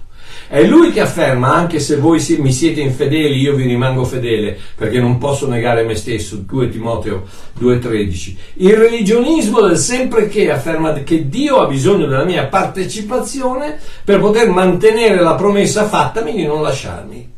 [0.48, 5.00] È lui che afferma, anche se voi mi siete infedeli, io vi rimango fedele, perché
[5.00, 7.24] non posso negare me stesso, 2 Timoteo
[7.60, 8.36] 2,13.
[8.56, 14.50] Il religionismo del sempre che afferma che Dio ha bisogno della mia partecipazione per poter
[14.50, 17.34] mantenere la promessa fattami di non lasciarmi.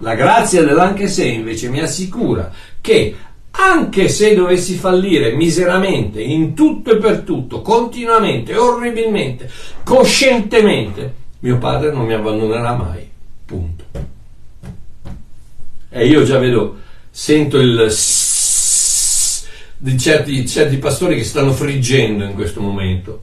[0.00, 3.14] La grazia dell'anche se invece mi assicura che
[3.52, 9.50] anche se dovessi fallire miseramente, in tutto e per tutto, continuamente, orribilmente,
[9.82, 13.08] coscientemente, mio padre non mi abbandonerà mai.
[13.44, 13.84] Punto.
[15.90, 16.78] E io già vedo,
[17.10, 17.90] sento il
[19.82, 23.22] di certi, certi pastori che stanno friggendo in questo momento.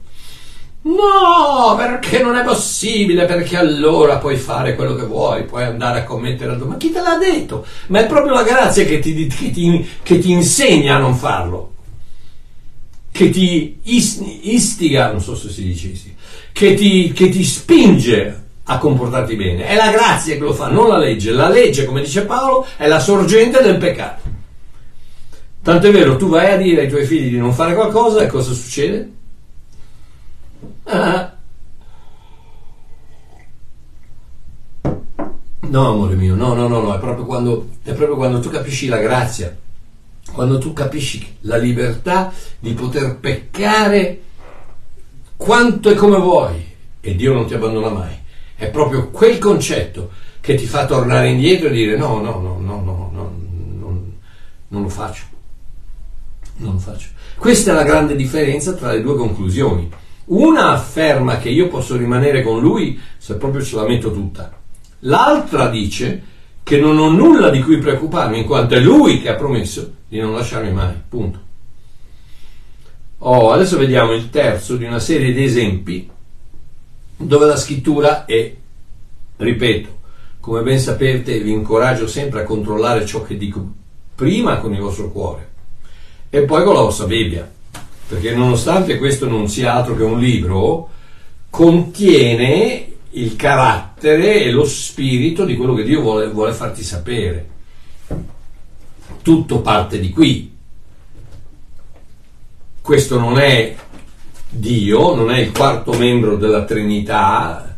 [0.80, 6.04] No, perché non è possibile, perché allora puoi fare quello che vuoi, puoi andare a
[6.04, 7.66] commettere Ma chi te l'ha detto?
[7.88, 11.72] Ma è proprio la grazia che ti, che ti, che ti insegna a non farlo,
[13.10, 16.14] che ti istiga, non so se si dice istiga,
[16.52, 19.66] che ti, che ti spinge a comportarti bene.
[19.66, 21.32] È la grazia che lo fa, non la legge.
[21.32, 24.22] La legge, come dice Paolo, è la sorgente del peccato.
[25.62, 28.26] Tanto è vero, tu vai a dire ai tuoi figli di non fare qualcosa e
[28.26, 29.16] cosa succede?
[30.84, 31.32] Ah.
[35.60, 38.88] No, amore mio, no, no, no, no, è proprio, quando, è proprio quando tu capisci
[38.88, 39.54] la grazia,
[40.32, 44.22] quando tu capisci la libertà di poter peccare
[45.36, 46.66] quanto e come vuoi
[47.00, 48.16] e Dio non ti abbandona mai.
[48.54, 52.80] È proprio quel concetto che ti fa tornare indietro e dire no, no, no, no,
[52.80, 53.36] no, no
[53.78, 54.12] non,
[54.68, 55.24] non lo faccio.
[56.56, 57.08] Non lo faccio.
[57.36, 59.88] Questa è la grande differenza tra le due conclusioni.
[60.28, 64.56] Una afferma che io posso rimanere con lui se proprio ce la metto tutta.
[65.00, 66.22] L'altra dice
[66.62, 70.20] che non ho nulla di cui preoccuparmi in quanto è lui che ha promesso di
[70.20, 70.94] non lasciarmi mai.
[71.08, 71.46] Punto.
[73.18, 76.08] Oh, adesso vediamo il terzo di una serie di esempi
[77.16, 78.54] dove la scrittura è,
[79.36, 79.98] ripeto,
[80.40, 83.72] come ben sapete vi incoraggio sempre a controllare ciò che dico
[84.14, 85.48] prima con il vostro cuore
[86.30, 87.50] e poi con la vostra Bibbia,
[88.08, 90.88] perché nonostante questo non sia altro che un libro,
[91.50, 97.48] contiene il carattere e lo spirito di quello che Dio vuole, vuole farti sapere.
[99.22, 100.56] Tutto parte di qui.
[102.80, 103.76] Questo non è
[104.48, 107.76] Dio, non è il quarto membro della Trinità,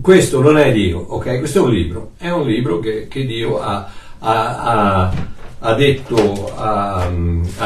[0.00, 1.38] questo non è Dio, ok?
[1.38, 5.12] Questo è un libro, è un libro che, che Dio ha, ha, ha,
[5.58, 7.10] ha detto, ha,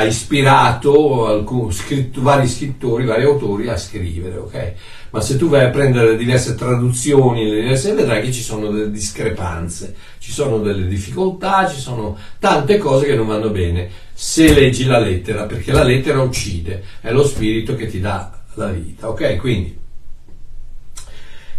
[0.04, 4.72] ispirato alcun, scritto, vari scrittori, vari autori a scrivere, ok?
[5.10, 9.94] Ma se tu vai a prendere diverse traduzioni, diverse, vedrai che ci sono delle discrepanze,
[10.18, 14.98] ci sono delle difficoltà, ci sono tante cose che non vanno bene se leggi la
[14.98, 19.36] lettera, perché la lettera uccide, è lo spirito che ti dà la vita, ok?
[19.36, 19.78] Quindi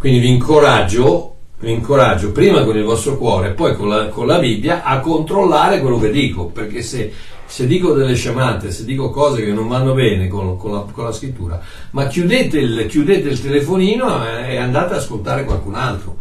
[0.02, 4.26] quindi vi incoraggio, vi incoraggio prima con il vostro cuore e poi con la, con
[4.26, 7.14] la, Bibbia a controllare quello che dico, perché se,
[7.46, 11.06] se, dico delle sciamate, se dico cose che non vanno bene con, con, la, con
[11.06, 16.18] la, scrittura, ma chiudete il, chiudete il telefonino e andate ad ascoltare qualcun altro.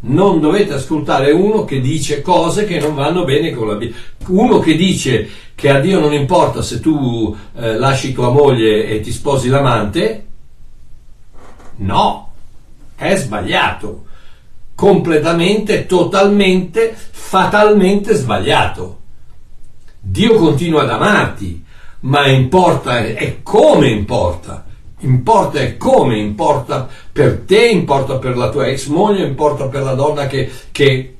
[0.00, 3.96] Non dovete ascoltare uno che dice cose che non vanno bene con la Bibbia.
[4.28, 9.00] Uno che dice che a Dio non importa se tu eh, lasci tua moglie e
[9.00, 10.24] ti sposi l'amante.
[11.78, 12.32] No,
[12.94, 14.06] è sbagliato,
[14.78, 18.98] completamente, totalmente, fatalmente sbagliato.
[19.98, 21.64] Dio continua ad amarti,
[22.02, 24.64] ma importa è come importa.
[25.00, 29.94] Importa è come importa per te, importa per la tua ex moglie, importa per la
[29.94, 31.16] donna che, che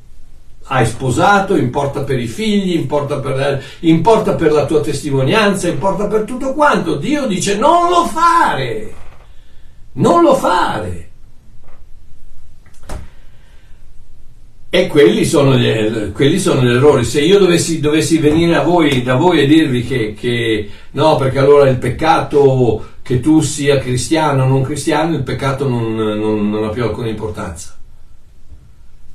[0.66, 6.22] hai sposato, importa per i figli, importa per, importa per la tua testimonianza, importa per
[6.22, 6.94] tutto quanto.
[6.94, 8.94] Dio dice non lo fare,
[9.94, 11.07] non lo fare.
[14.70, 17.02] E quelli sono, gli, quelli sono, gli, errori.
[17.02, 21.70] Se io dovessi, dovessi venire voi, da voi e dirvi che, che, no, perché allora
[21.70, 26.68] il peccato che tu sia cristiano o non cristiano, il peccato non, non, non ha
[26.68, 27.78] più alcuna importanza.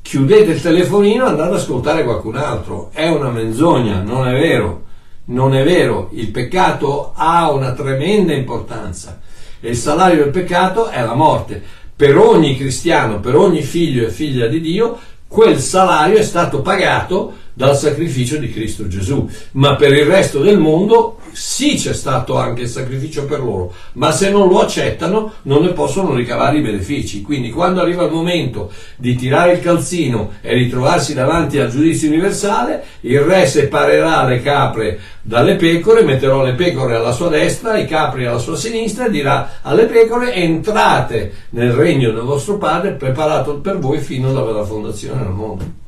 [0.01, 2.89] Chiudete il telefonino e andate ad ascoltare qualcun altro.
[2.91, 4.81] È una menzogna, non è vero.
[5.25, 6.09] Non è vero.
[6.13, 9.21] Il peccato ha una tremenda importanza.
[9.61, 11.61] E il salario del peccato è la morte.
[11.95, 14.99] Per ogni cristiano, per ogni figlio e figlia di Dio,
[15.33, 20.57] quel salario è stato pagato dal sacrificio di Cristo Gesù, ma per il resto del
[20.57, 25.63] mondo sì c'è stato anche il sacrificio per loro, ma se non lo accettano non
[25.63, 27.21] ne possono ricavare i benefici.
[27.21, 32.83] Quindi quando arriva il momento di tirare il calzino e ritrovarsi davanti al giudizio universale,
[33.01, 38.25] il re separerà le capre dalle pecore, metterò le pecore alla sua destra, i capri
[38.25, 43.79] alla sua sinistra e dirà alle pecore entrate nel regno del vostro padre preparato per
[43.79, 45.81] voi fino dalla fondazione del mondo.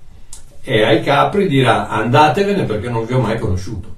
[0.68, 3.94] E ai capri dirà andatevene perché non vi ho mai conosciuto.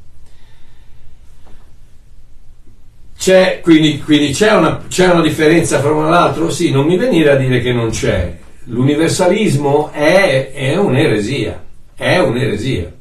[3.18, 6.50] C'è, quindi, quindi c'è, una, c'è una differenza fra uno e l'altro?
[6.50, 8.38] Sì, non mi venire a dire che non c'è.
[8.66, 11.64] L'universalismo è, è un'eresia,
[11.96, 12.92] è un'eresia.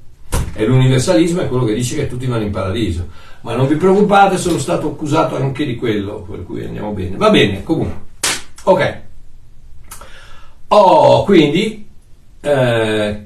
[0.54, 3.08] E l'universalismo è quello che dice che tutti vanno in paradiso.
[3.40, 7.16] Ma non vi preoccupate, sono stato accusato anche di quello, per cui andiamo bene.
[7.16, 8.00] Va bene, comunque.
[8.62, 9.00] Ok.
[10.68, 11.86] Oh, quindi
[12.40, 13.25] eh,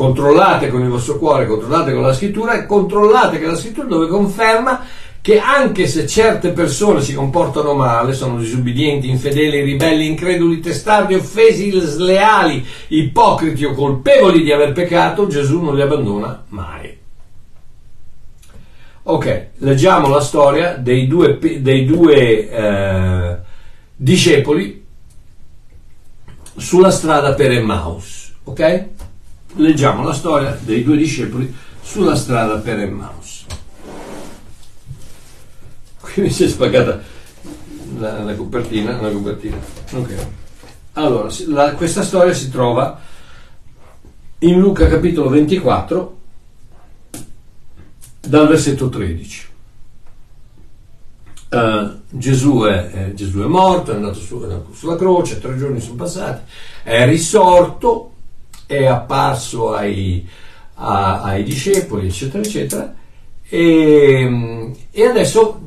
[0.00, 4.06] controllate con il vostro cuore, controllate con la scrittura e controllate che la scrittura dove
[4.06, 4.82] conferma
[5.20, 11.70] che anche se certe persone si comportano male, sono disubbidienti, infedeli, ribelli, increduli, testardi, offesi,
[11.80, 16.96] sleali, ipocriti o colpevoli di aver peccato, Gesù non li abbandona mai.
[19.02, 23.36] Ok, leggiamo la storia dei due, dei due eh,
[23.94, 24.82] discepoli
[26.56, 28.32] sulla strada per Emmaus.
[28.44, 28.88] Ok?
[29.54, 33.40] Leggiamo la storia dei due discepoli sulla strada per Emmaus
[36.12, 37.00] qui mi si è spaccata
[37.98, 39.58] la, la, copertina, la copertina.
[39.92, 40.16] Okay.
[40.94, 42.98] Allora, la, questa storia si trova
[44.40, 46.18] in Luca capitolo 24
[48.20, 49.48] dal versetto 13.
[51.50, 55.40] Uh, eh, Gesù, è, eh, Gesù, è, morto, è andato, su, è andato sulla croce,
[55.40, 56.48] tre giorni sono passati,
[56.84, 58.09] è risorto,
[58.70, 60.24] è apparso ai,
[60.74, 62.94] a, ai discepoli, eccetera, eccetera,
[63.48, 65.60] e, e adesso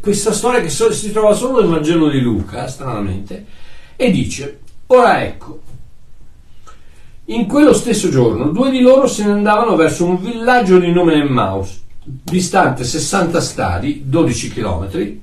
[0.00, 3.46] questa storia che si trova solo nel Vangelo di Luca, stranamente,
[3.94, 5.60] e dice, ora ecco,
[7.26, 11.14] in quello stesso giorno due di loro se ne andavano verso un villaggio di nome
[11.14, 15.16] Emmaus, distante 60 stadi, 12 km,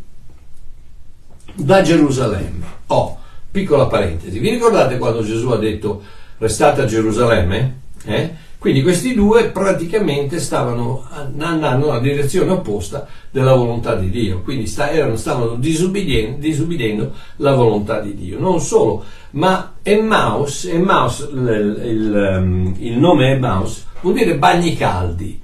[1.53, 2.65] da Gerusalemme.
[2.87, 3.17] Oh,
[3.51, 7.79] piccola parentesi, vi ricordate quando Gesù ha detto restate a Gerusalemme?
[8.05, 8.43] Eh?
[8.65, 11.07] Quindi questi due praticamente stavano
[11.37, 17.99] andando nella direzione opposta della volontà di Dio, quindi sta, erano, stavano disubbidendo, la volontà
[17.99, 18.39] di Dio.
[18.39, 25.39] Non solo, ma Emmaus, Emmaus il, il, ehm, il nome Emmaus vuol dire bagni caldi.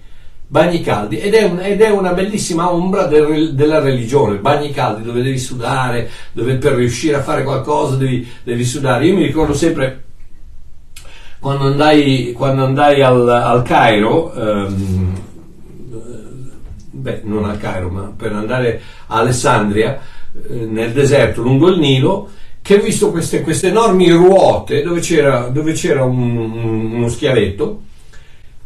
[0.47, 5.03] bagni caldi ed è, un, ed è una bellissima ombra del, della religione, bagni caldi
[5.03, 9.05] dove devi sudare, dove per riuscire a fare qualcosa devi, devi sudare.
[9.05, 10.05] Io mi ricordo sempre
[11.41, 15.21] quando andai, quando andai al, al, Cairo, ehm,
[16.91, 19.99] beh non al Cairo ma per andare a Alessandria,
[20.33, 22.29] eh, nel deserto lungo il Nilo,
[22.61, 27.81] che ho visto queste, queste enormi ruote dove c'era, dove c'era un, un, uno schiavetto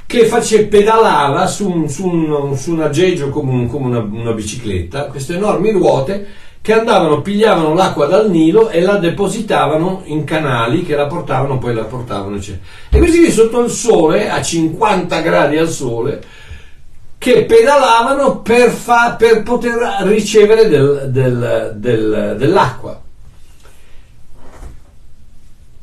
[0.06, 4.34] che face, pedalava su un, su un, su un aggeggio come, un, come una, una,
[4.34, 6.28] bicicletta, queste enormi ruote
[6.66, 11.76] che andavano, pigliavano l'acqua dal Nilo e la depositavano in canali che la portavano, poi
[11.76, 12.38] la portavano.
[12.38, 12.66] Eccetera.
[12.90, 16.24] E così sotto il sole, a 50 gradi al sole,
[17.20, 23.00] che pedalavano per, fa, per poter ricevere del, del, del, dell'acqua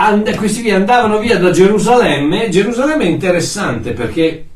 [0.03, 2.49] and- questi via andavano via da Gerusalemme.
[2.49, 4.47] Gerusalemme è interessante perché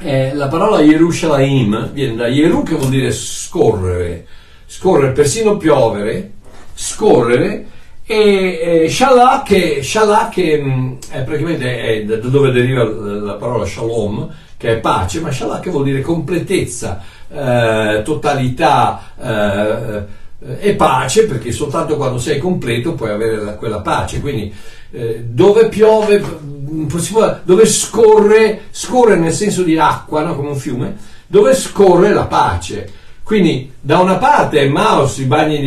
[0.00, 4.26] eh, la parola Yerushalayim viene da Yeru che vuol dire scorrere,
[4.68, 6.32] scorrere, persino piovere,
[6.74, 7.66] scorrere,
[8.04, 13.34] e eh, Shalah che, Shalah che mh, mm, è praticamente è da dove deriva la
[13.34, 20.26] parola Shalom, che è pace, ma Shalah che vuol dire completezza, eh, totalità, eh,
[20.60, 24.20] e pace, perché soltanto quando sei completo puoi avere la, quella pace.
[24.20, 24.54] Quindi
[24.90, 26.22] eh, dove piove,
[27.44, 30.36] dove scorre, scorre nel senso di acqua, no?
[30.36, 30.96] come un fiume,
[31.26, 32.92] dove scorre la pace.
[33.28, 35.60] Quindi da una parte Maus, i bagni,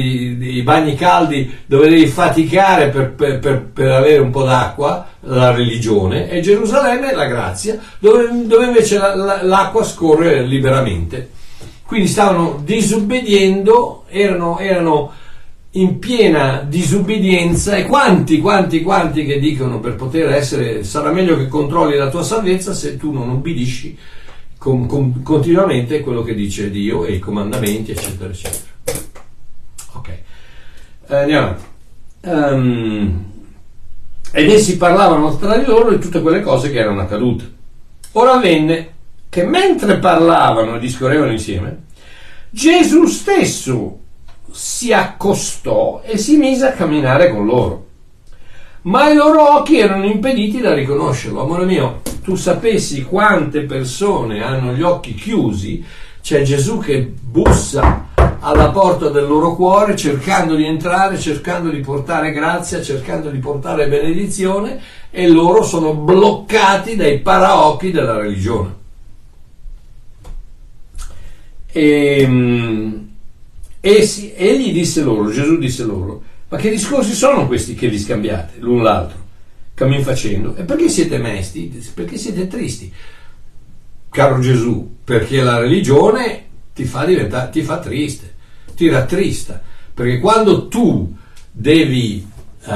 [0.57, 5.51] i bagni caldi dove devi faticare per, per, per, per, avere un po' d'acqua, la
[5.51, 11.29] religione, e Gerusalemme la grazia, dove, dove invece la, la, l'acqua scorre liberamente.
[11.85, 15.11] Quindi stavano disobbediendo, erano, erano
[15.73, 21.47] in piena disobbedienza e quanti, quanti, quanti che dicono per poter essere, sarà meglio che
[21.47, 23.95] controlli la tua salvezza se tu non obbedisci
[24.61, 28.69] con, con, continuamente quello che dice Dio e i comandamenti, eccetera, eccetera.
[29.93, 30.09] Ok,
[31.07, 31.55] eh, andiamo.
[32.21, 33.25] Um,
[34.31, 37.51] ed essi parlavano tra di loro di tutte quelle cose che erano accadute.
[38.11, 38.93] Ora avvenne
[39.29, 41.85] che mentre parlavano e discorrevano insieme,
[42.51, 43.97] Gesù stesso
[44.51, 47.87] si accostò e si mise a camminare con loro.
[48.83, 51.41] Ma i loro occhi erano impediti da riconoscerlo.
[51.41, 52.01] Amore mio,
[52.31, 55.83] tu sapessi quante persone hanno gli occhi chiusi,
[56.21, 58.07] c'è Gesù che bussa
[58.39, 63.89] alla porta del loro cuore cercando di entrare, cercando di portare grazia, cercando di portare
[63.89, 64.79] benedizione
[65.09, 68.75] e loro sono bloccati dai paraocchi della religione.
[71.69, 73.09] E, ehm,
[73.81, 77.99] e si, egli disse loro, Gesù disse loro, ma che discorsi sono questi che vi
[77.99, 79.19] scambiate l'un l'altro,
[79.81, 80.55] cammin facendo?
[80.55, 81.81] E perché siete mesti?
[81.93, 82.93] Perché siete tristi?
[84.11, 86.43] Caro Gesù, perché la religione
[86.75, 88.35] ti fa, diventare, ti fa triste,
[88.75, 89.59] ti rattrista,
[89.93, 91.15] perché quando tu
[91.51, 92.27] devi
[92.65, 92.71] uh,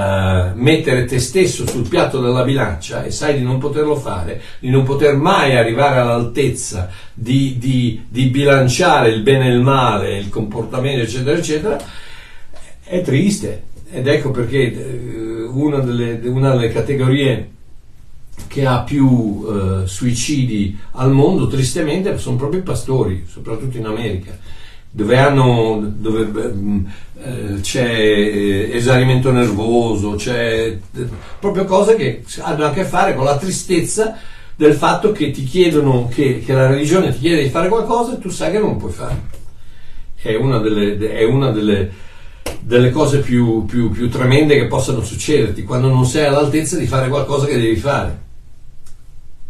[0.56, 4.84] mettere te stesso sul piatto della bilancia e sai di non poterlo fare, di non
[4.84, 11.04] poter mai arrivare all'altezza di, di, di bilanciare il bene e il male, il comportamento,
[11.04, 11.78] eccetera, eccetera,
[12.84, 13.74] è triste.
[13.92, 17.50] Ed ecco perché uh, una, delle, una delle categorie
[18.48, 24.38] che ha più uh, suicidi al mondo, tristemente, sono proprio i pastori, soprattutto in America
[24.96, 26.86] dove, hanno, dove mm,
[27.22, 33.26] eh, c'è eh, esaurimento nervoso, c'è eh, proprio cose che hanno a che fare con
[33.26, 34.18] la tristezza
[34.56, 38.20] del fatto che ti chiedono, che, che la religione ti chiede di fare qualcosa e
[38.20, 39.34] tu sai che non puoi fare.
[40.16, 41.92] È una delle, è una delle,
[42.66, 47.10] delle cose più, più, più tremende che possano succederti quando non sei all'altezza di fare
[47.10, 48.24] qualcosa che devi fare.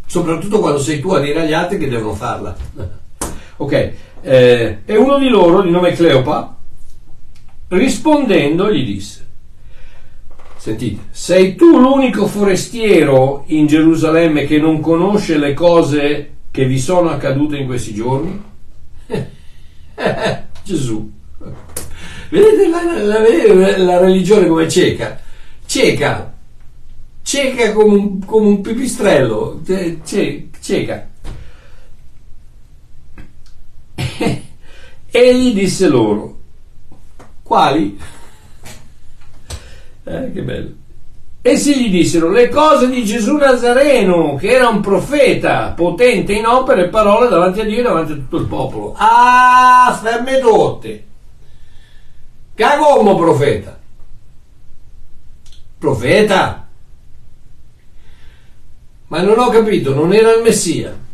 [0.04, 2.54] Soprattutto quando sei tu a dire agli altri che devono farla.
[3.56, 6.58] ok, eh, e uno di loro, di nome Cleopa,
[7.68, 9.26] rispondendo gli disse,
[10.58, 17.08] sentite, sei tu l'unico forestiero in Gerusalemme che non conosce le cose che vi sono
[17.08, 18.42] accadute in questi giorni?
[20.62, 21.15] Gesù.
[22.28, 25.18] Vedete la, la, la, religione come cieca?
[25.64, 26.32] Cieca,
[27.22, 29.60] cieca come un, come un pipistrello,
[30.60, 31.08] cieca.
[35.10, 36.38] Egli disse loro,
[37.42, 37.98] quali?
[40.08, 40.70] Eh, che bello.
[41.42, 46.84] Essi gli dissero le cose di Gesù Nazareno, che era un profeta, potente in opere
[46.84, 48.94] e parole davanti a Dio e davanti a tutto il popolo.
[48.96, 51.04] Ah, ferme tutte.
[52.56, 53.78] Cagommo profeta.
[55.78, 56.68] Profeta?
[59.08, 61.04] Ma non ho capito, non era il Messia.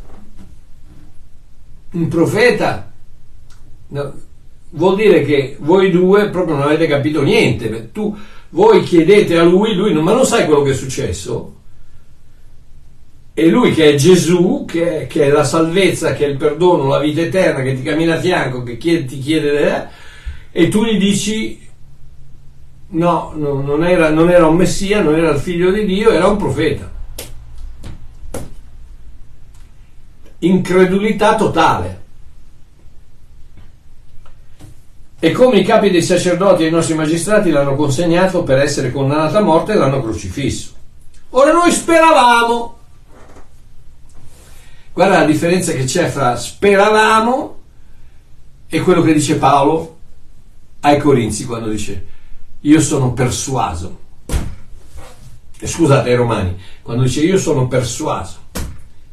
[1.91, 2.91] un profeta
[3.89, 4.15] no,
[4.71, 7.91] vuol dire che voi due proprio non avete capito niente.
[7.93, 8.17] Tu,
[8.51, 11.57] voi chiedete a lui, lui non, ma non sai quello che è successo?
[13.35, 16.87] E lui che è Gesù, che è, che è, la salvezza, che è il perdono,
[16.87, 19.87] la vita eterna, che ti cammina a fianco, che chiede, ti chiede, eh,
[20.53, 21.59] e tu gli dici
[22.89, 26.27] no, no non, era, non era un messia, non era il figlio di Dio, era
[26.27, 26.91] un profeta.
[30.41, 32.01] Incredulità totale.
[35.19, 39.39] E come i capi dei sacerdoti e i nostri magistrati l'hanno consegnato per essere condannato
[39.39, 40.73] a morte e l'hanno crocifisso.
[41.31, 42.77] Ora noi speravamo.
[44.93, 47.61] Guarda la differenza che c'è fra speravamo
[48.69, 50.01] e quello che dice Paolo
[50.85, 52.07] ai Corinzi quando dice
[52.61, 53.99] io sono persuaso.
[55.59, 58.39] E scusate ai Romani, quando dice io sono persuaso,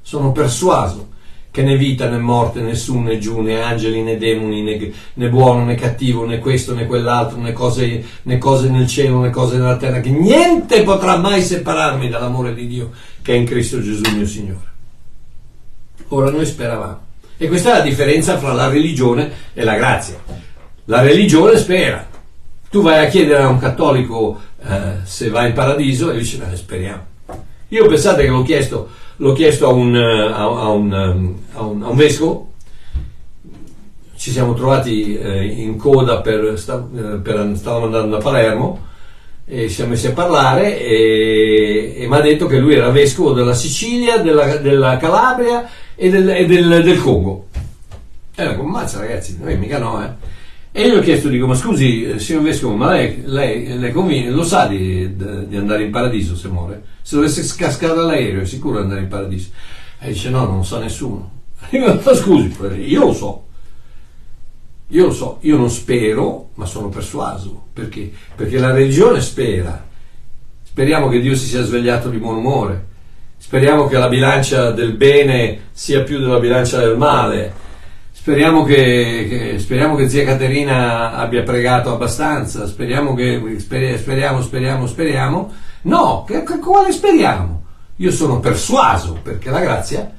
[0.02, 1.08] sono persuaso
[1.52, 5.66] che né vita né morte, nessuno né giù, né angeli né demoni, né, né buono
[5.66, 9.78] né cattivo, né questo né quell'altro, né cose, né cose nel cielo né cose nella
[9.78, 12.92] terra, che niente potrà mai separarmi dall'amore di Dio
[13.22, 14.68] che è in Cristo Gesù mio Signore.
[16.10, 17.08] Ora noi speravamo.
[17.38, 20.49] E questa è la differenza fra la religione e la grazia.
[20.90, 22.08] La religione spera.
[22.70, 26.56] Tu vai a chiedere a un cattolico eh, se va in paradiso e dice, beh,
[26.56, 27.06] speriamo.
[27.70, 28.90] Io pensate che l'ho chiesto
[29.22, 32.54] l'ho chiesto a un, a, a, un, a, un, a un, vescovo,
[34.16, 38.88] ci siamo trovati eh, in coda per, eh, per, stavamo andando a Palermo
[39.46, 43.34] e ci siamo messi a parlare e, e mi ha detto che lui era vescovo
[43.34, 47.48] della Sicilia, della, della Calabria e del, e del, del Congo.
[48.36, 50.38] E era come mazza ragazzi, noi mica no eh.
[50.72, 53.92] E io gli ho chiesto, dico, ma scusi, eh, signor Vescovo, ma lei, lei, lei
[53.92, 56.84] conviene, lo sa di, di, andare in paradiso se muore?
[57.02, 59.50] Se dovesse cascare dall'aereo è sicuro di andare in paradiso?
[60.00, 61.32] E dice, no, non lo sa nessuno.
[61.70, 62.56] Dico, ma scusi,
[62.86, 63.44] io lo so.
[64.90, 67.66] Io lo so, io non spero, ma sono persuaso.
[67.74, 68.12] Perché?
[68.36, 69.86] Perché la religione spera.
[70.64, 72.86] Speriamo che Dio si sia svegliato di buon umore.
[73.38, 77.68] Speriamo che la bilancia del bene sia più della bilancia del male
[78.30, 85.54] Speriamo che, che, speriamo che, zia Caterina abbia pregato abbastanza, speriamo che, speriamo, speriamo, speriamo.
[85.82, 87.64] No, che, che, quale speriamo?
[87.96, 90.12] Io sono persuaso perché la grazia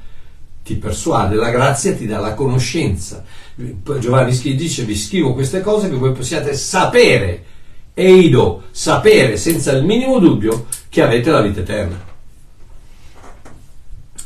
[0.65, 3.23] ti persuade, la grazia ti dà la conoscenza.
[4.01, 7.45] Giovanni dice vi scrivo queste cose che voi possiate sapere,
[7.95, 12.10] eido, sapere senza il minimo dubbio che avete la vita eterna.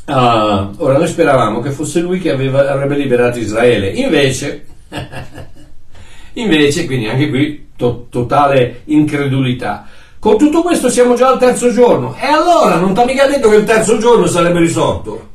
[0.05, 4.65] Uh, ora noi speravamo che fosse lui che aveva, avrebbe liberato Israele, invece,
[6.33, 9.87] invece, quindi anche qui to- totale incredulità.
[10.19, 13.49] Con tutto questo siamo già al terzo giorno e allora non ti ha mica detto
[13.49, 15.29] che il terzo giorno sarebbe risorto.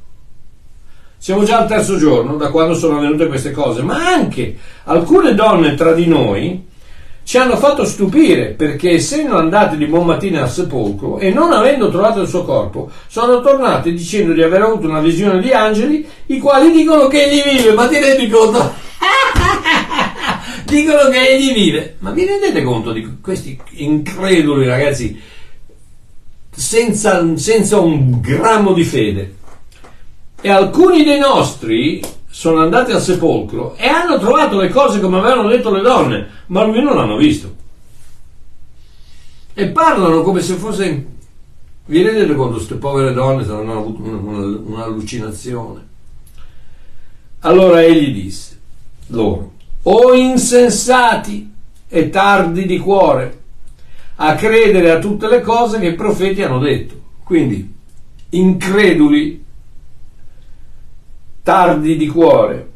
[1.16, 5.74] Siamo già al terzo giorno da quando sono avvenute queste cose, ma anche alcune donne
[5.74, 6.68] tra di noi
[7.30, 11.88] ci hanno fatto stupire perché essendo andati di buon mattino al sepolcro e non avendo
[11.88, 16.40] trovato il suo corpo, sono tornati dicendo di aver avuto una visione di angeli i
[16.40, 18.74] quali dicono che egli vive, ma ti rendi conto?
[20.66, 25.16] dicono che egli vive, ma vi rendete conto di questi increduli ragazzi
[26.50, 29.36] senza, senza un grammo di fede?
[30.40, 32.02] E alcuni dei nostri
[32.40, 36.64] sono andati al sepolcro e hanno trovato le cose come avevano detto le donne, ma
[36.64, 37.54] lui non l'hanno visto.
[39.52, 41.06] E parlano come se fosse...
[41.84, 45.86] Vi rendete conto, queste povere donne hanno avuto un'allucinazione.
[47.40, 48.58] Allora egli disse
[49.08, 51.52] loro, o insensati
[51.88, 53.38] e tardi di cuore,
[54.14, 56.94] a credere a tutte le cose che i profeti hanno detto.
[57.22, 57.70] Quindi,
[58.30, 59.44] increduli
[61.42, 62.68] tardi di cuore.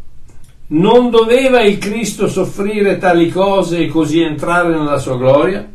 [0.67, 5.69] Non doveva il Cristo soffrire tali cose e così entrare nella sua gloria?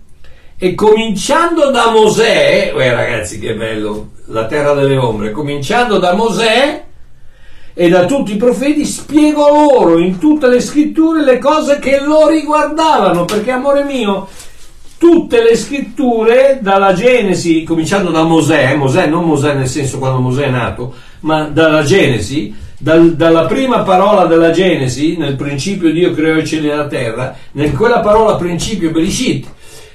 [0.58, 6.84] E cominciando da Mosè, eh ragazzi che bello, la terra delle ombre, cominciando da Mosè
[7.74, 12.28] e da tutti i profeti, spiego loro in tutte le scritture le cose che lo
[12.28, 14.28] riguardavano, perché amore mio,
[14.98, 20.44] tutte le scritture, dalla Genesi, cominciando da Mosè, Mosè non Mosè nel senso quando Mosè
[20.44, 26.38] è nato, ma dalla Genesi, dal, dalla prima parola della Genesi, nel principio Dio creò
[26.38, 29.48] i cieli e la terra, in quella parola principio Bereshit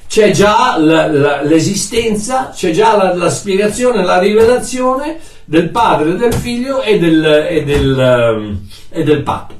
[0.06, 6.34] c'è già la, la, l'esistenza, c'è già la, la, spiegazione, la rivelazione del padre, del
[6.34, 8.60] figlio e del, e del, um,
[8.90, 9.54] e del patto.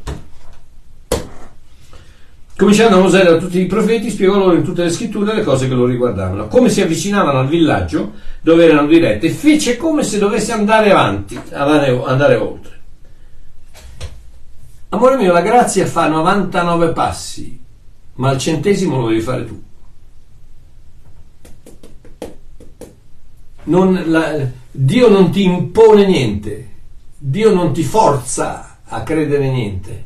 [2.56, 5.66] Cominciando a Mosè da tutti i profeti, spiegò loro in tutte le scritture le cose
[5.66, 6.46] che lo riguardavano.
[6.46, 12.00] Come si avvicinavano al villaggio dove erano dirette, fece come se dovesse andare avanti, andare,
[12.04, 12.82] andare oltre.
[14.94, 17.60] Amore mio, la grazia fa 99 passi,
[18.14, 19.62] ma il centesimo lo devi fare tu.
[23.64, 26.70] Non, la, Dio non ti impone niente,
[27.18, 30.04] Dio non ti forza a credere niente.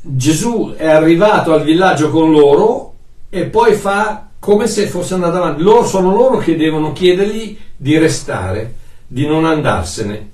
[0.00, 2.94] Gesù è arrivato al villaggio con loro
[3.28, 5.60] e poi fa come se fosse andato avanti.
[5.60, 8.74] Loro sono loro che devono chiedergli di restare,
[9.06, 10.30] di non andarsene.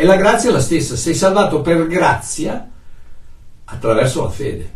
[0.00, 2.70] E la grazia è la stessa, sei salvato per grazia
[3.64, 4.70] attraverso la fede.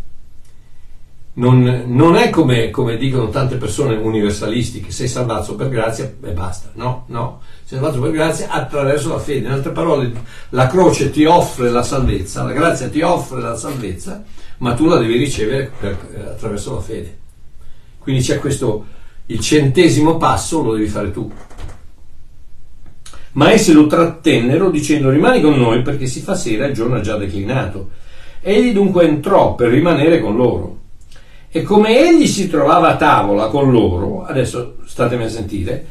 [1.35, 6.33] Non, non è come, come, dicono tante persone universalisti che sei salvato per grazia e
[6.33, 6.71] basta.
[6.73, 9.47] No, no, sei salvato per grazia attraverso la fede.
[9.47, 10.13] In altre parole,
[10.49, 14.25] la croce ti offre la salvezza, la grazia ti offre la salvezza,
[14.57, 17.19] ma tu la devi ricevere per, eh, attraverso la fede.
[17.99, 18.87] Quindi c'è questo,
[19.27, 21.31] il centesimo passo lo devi fare tu.
[23.33, 26.97] Ma essi lo trattennero dicendo rimani con noi perché si fa sera e il giorno
[26.97, 27.91] è già declinato.
[28.41, 30.79] Egli dunque entrò per rimanere con loro.
[31.51, 35.85] E come egli si trovava a tavola con loro, adesso statemi a sentire,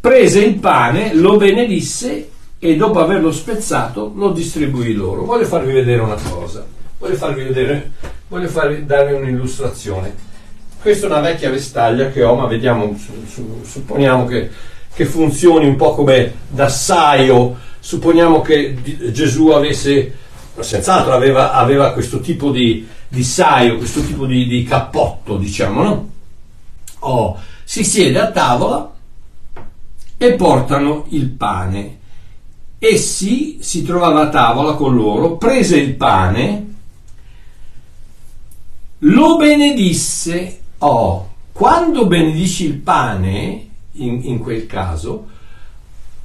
[0.00, 2.28] prese il pane, lo benedisse
[2.58, 5.24] e dopo averlo spezzato lo distribuì loro.
[5.24, 6.64] Voglio farvi vedere una cosa,
[6.98, 7.92] voglio farvi vedere,
[8.28, 10.14] voglio farvi darvi un'illustrazione.
[10.80, 12.96] Questa è una vecchia vestaglia che ho, ma vediamo,
[13.62, 14.50] supponiamo che,
[14.98, 20.12] che funzioni un po' come d'assaio, supponiamo che Gesù avesse,
[20.58, 26.10] senz'altro aveva, aveva questo tipo di, di saio, questo tipo di, di cappotto, diciamo, no?
[26.98, 28.92] Oh, si siede a tavola
[30.16, 31.98] e portano il pane.
[32.80, 36.74] Essi si trovava a tavola con loro, prese il pane,
[38.98, 43.67] lo benedisse Oh, quando benedici il pane,
[44.04, 45.28] in, in quel caso,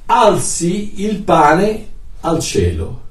[0.06, 1.88] alzi il pane
[2.20, 3.02] al cielo.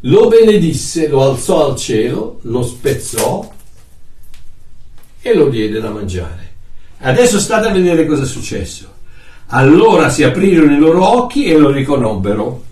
[0.00, 3.52] Lo benedisse, lo alzò al cielo, lo spezzò
[5.20, 6.52] e lo diede da mangiare.
[6.98, 8.92] Adesso state a vedere cosa è successo.
[9.48, 12.62] Allora si aprirono i loro occhi e lo riconobbero.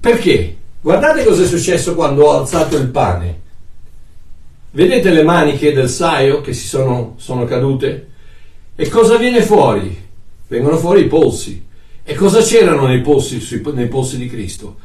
[0.00, 0.56] Perché?
[0.80, 3.40] Guardate cosa è successo quando ho alzato il pane.
[4.72, 8.09] Vedete le maniche del saio che si sono, sono cadute?
[8.74, 9.96] E cosa viene fuori?
[10.48, 11.68] Vengono fuori i polsi.
[12.02, 14.76] E cosa c'erano nei polsi, nei polsi di Cristo?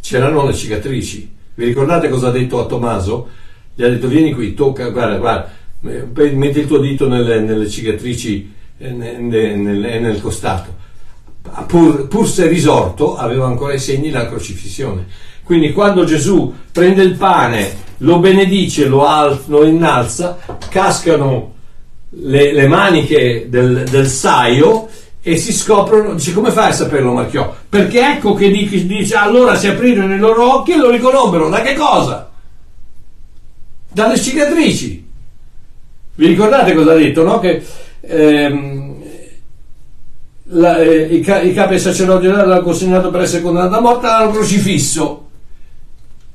[0.00, 1.32] C'erano le cicatrici.
[1.54, 3.28] Vi ricordate cosa ha detto a Tommaso?
[3.74, 8.52] Gli ha detto vieni qui, tocca, guarda, guarda, metti il tuo dito nelle, nelle cicatrici
[8.76, 10.82] e nel, nel, nel, costato.
[11.66, 15.06] Pur, pur se risorto, aveva ancora i segni della crocifissione.
[15.44, 21.53] Quindi quando Gesù prende il pane lo benedice, lo, al, lo innalza, cascano
[22.16, 24.88] le, le maniche del, del, saio
[25.20, 27.54] e si scoprono, dice come fai a saperlo Marchiò?
[27.68, 31.60] Perché ecco che dice, dice allora si aprirono i loro occhi e lo riconobbero, da
[31.60, 32.30] che cosa?
[33.90, 35.02] Dalle cicatrici.
[36.16, 37.38] Vi ricordate cosa ha detto, no?
[37.40, 37.62] Che
[38.00, 38.94] ehm,
[40.48, 45.23] la, eh, i, i, capi sacerdoti l'hanno consegnato per essere condannato a morte, l'hanno crocifisso.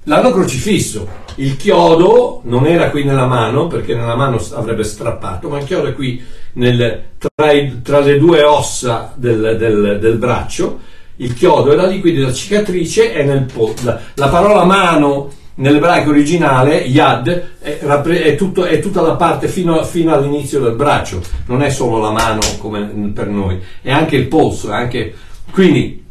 [0.03, 5.59] L'hanno crocifisso il chiodo non era qui nella mano perché nella mano avrebbe strappato, ma
[5.59, 6.21] il chiodo è qui
[6.53, 10.79] nel, tra, i, tra, le due ossa del, del, del, braccio.
[11.17, 13.85] Il chiodo era lì, quindi la cicatrice è nel polso.
[13.85, 19.81] La, la, parola mano nell'ebraico originale, yad, è, è, tutto, è tutta la parte fino,
[19.85, 22.83] fino, all'inizio del braccio, non è solo la mano come
[23.13, 24.71] per noi, è anche il polso.
[24.71, 25.13] Anche...
[25.51, 26.03] Quindi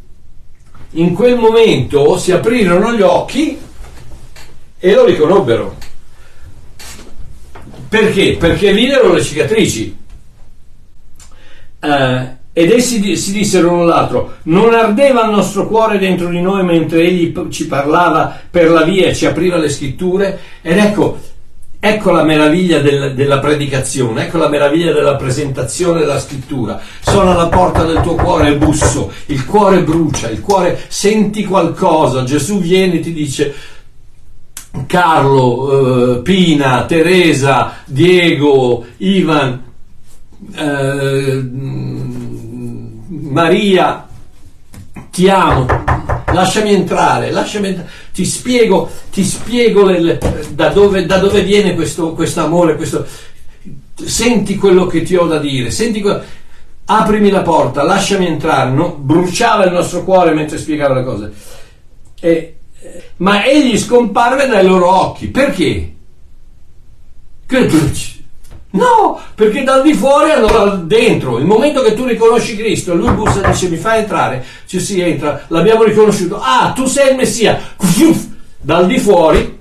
[0.93, 3.67] in quel momento si aprirono gli occhi
[4.79, 5.75] e lo riconobbero.
[7.89, 8.37] Perché?
[8.39, 9.97] Perché videro le cicatrici.
[11.81, 16.63] Uh, ed essi si dissero l'un l'altro, non ardeva il nostro cuore dentro di noi
[16.63, 20.39] mentre egli ci parlava per la via e ci apriva le scritture?
[20.61, 21.19] Ed ecco,
[21.79, 26.81] ecco la meraviglia del, della predicazione, ecco la meraviglia della presentazione della scrittura.
[26.99, 32.23] Sono alla porta del tuo cuore e busso, il cuore brucia, il cuore senti qualcosa,
[32.23, 33.53] Gesù viene e ti dice
[34.85, 39.63] Carlo, eh, Pina, Teresa, Diego, Ivan,
[40.55, 41.49] eh,
[43.29, 44.07] Maria,
[45.11, 45.65] ti amo,
[46.31, 47.89] lasciami entrare, lasciami entrare.
[48.13, 50.19] ti spiego, ti spiego le,
[50.51, 53.05] da, dove, da, dove, viene questo, amore, questo,
[53.95, 56.03] senti quello che ti ho da dire, senti,
[56.85, 58.95] aprimi la porta, lasciami entrare, no?
[58.95, 61.31] bruciava il nostro cuore mentre spiegava le cose.
[62.19, 62.58] E,
[63.17, 65.27] ma egli scomparve dai loro occhi.
[65.27, 65.93] Perché?
[68.71, 71.39] No, perché dal di fuori dal dentro.
[71.39, 75.01] Il momento che tu riconosci Cristo, lui bussa e dice mi fai entrare, ci si
[75.01, 76.39] entra, l'abbiamo riconosciuto.
[76.39, 77.59] Ah, tu sei il Messia.
[78.61, 79.59] Dal di fuori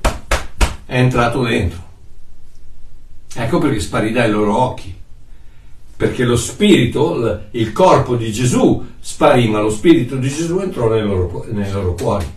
[0.84, 1.86] è entrato dentro.
[3.34, 4.94] Ecco perché sparì dai loro occhi.
[5.96, 11.02] Perché lo spirito, il corpo di Gesù sparì, ma lo spirito di Gesù entrò nei
[11.02, 12.36] loro, nei loro cuori.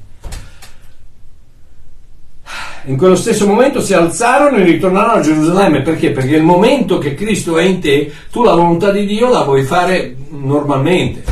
[2.86, 5.82] In quello stesso momento si alzarono e ritornarono a Gerusalemme.
[5.82, 6.10] Perché?
[6.12, 9.64] Perché il momento che Cristo è in te, tu la volontà di Dio la vuoi
[9.64, 11.24] fare normalmente.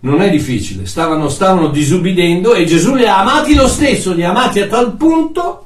[0.00, 0.86] Non è difficile.
[0.86, 4.96] Stavano, stavano disubbidendo e Gesù li ha amati lo stesso, li ha amati a tal
[4.96, 5.64] punto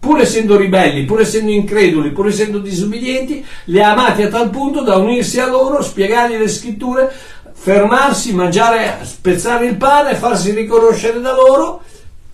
[0.00, 4.82] pur essendo ribelli, pur essendo increduli, pur essendo disubbidienti, li ha amati a tal punto
[4.82, 7.12] da unirsi a loro, spiegargli le scritture,
[7.52, 11.82] fermarsi, mangiare, spezzare il pane, farsi riconoscere da loro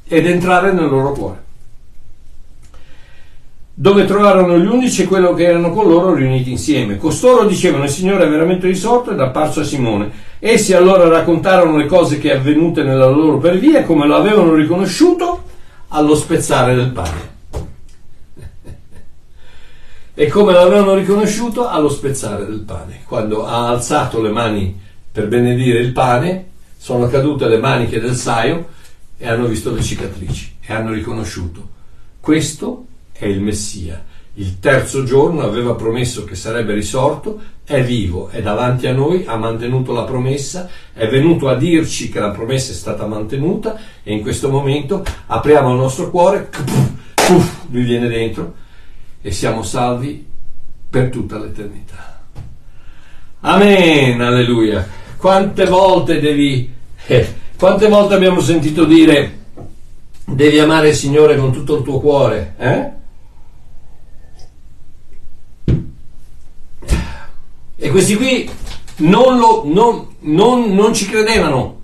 [0.08, 1.47] ed entrare nel loro cuore.
[3.80, 6.96] Dove trovarono gli unici e quello che erano con loro riuniti insieme.
[6.96, 10.10] Costoro dicevano il Signore è veramente risorto ed apparso a Simone.
[10.40, 15.44] Essi allora raccontarono le cose che avvenute nella loro per via, come lo avevano riconosciuto
[15.90, 17.36] allo spezzare del pane
[20.12, 23.02] e come l'avevano riconosciuto allo spezzare del pane.
[23.06, 24.76] Quando ha alzato le mani
[25.12, 28.70] per benedire il pane, sono cadute le maniche del saio
[29.16, 31.76] e hanno visto le cicatrici e hanno riconosciuto
[32.20, 32.87] questo
[33.18, 34.04] è il Messia.
[34.34, 39.36] Il terzo giorno aveva promesso che sarebbe risorto, è vivo, è davanti a noi, ha
[39.36, 44.22] mantenuto la promessa, è venuto a dirci che la promessa è stata mantenuta e in
[44.22, 46.48] questo momento apriamo il nostro cuore,
[47.70, 48.54] lui viene dentro
[49.20, 50.24] e siamo salvi
[50.88, 52.22] per tutta l'eternità.
[53.40, 54.86] Amen, alleluia.
[55.16, 56.72] Quante volte devi,
[57.06, 59.36] eh, quante volte abbiamo sentito dire
[60.24, 62.96] devi amare il Signore con tutto il tuo cuore, eh?
[67.80, 68.50] E questi qui
[68.96, 71.76] non, lo, non, non, non ci credevano.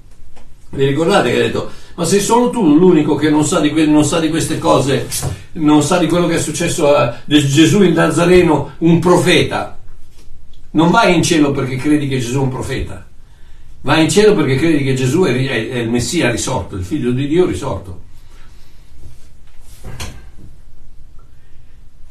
[0.70, 3.86] Vi ricordate che ha detto ma sei solo tu l'unico che non sa di, que-
[3.86, 5.06] non sa di queste cose,
[5.52, 9.78] non sa di quello che è successo a Gesù il Nazareno, un profeta.
[10.72, 13.06] Non vai in cielo perché credi che Gesù è un profeta,
[13.82, 17.12] vai in cielo perché credi che Gesù è, è, è il Messia risorto, il figlio
[17.12, 18.00] di Dio risorto.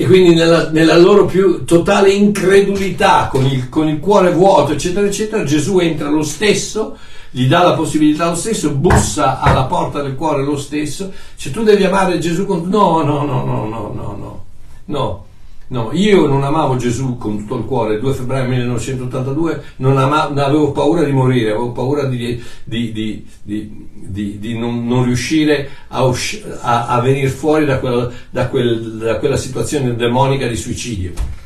[0.03, 5.07] E quindi nella, nella, loro più totale incredulità, con il, con il cuore vuoto, eccetera,
[5.07, 6.97] eccetera, Gesù entra lo stesso
[7.35, 11.63] gli dà la possibilità lo stesso, bussa alla porta del cuore lo stesso, cioè tu
[11.63, 12.67] devi amare Gesù con...
[12.67, 14.43] No, no, no, no, no, no, no,
[14.85, 15.25] no.
[15.67, 17.95] No, io non amavo Gesù con tutto il cuore.
[17.95, 24.39] Il 2 febbraio 1982 non ama, avevo paura di morire, avevo paura di, di, di,
[24.39, 29.17] di non, non, riuscire a, usci- a, a venire fuori da quella, da, quel, da
[29.19, 31.41] quella situazione demonica di suicidio.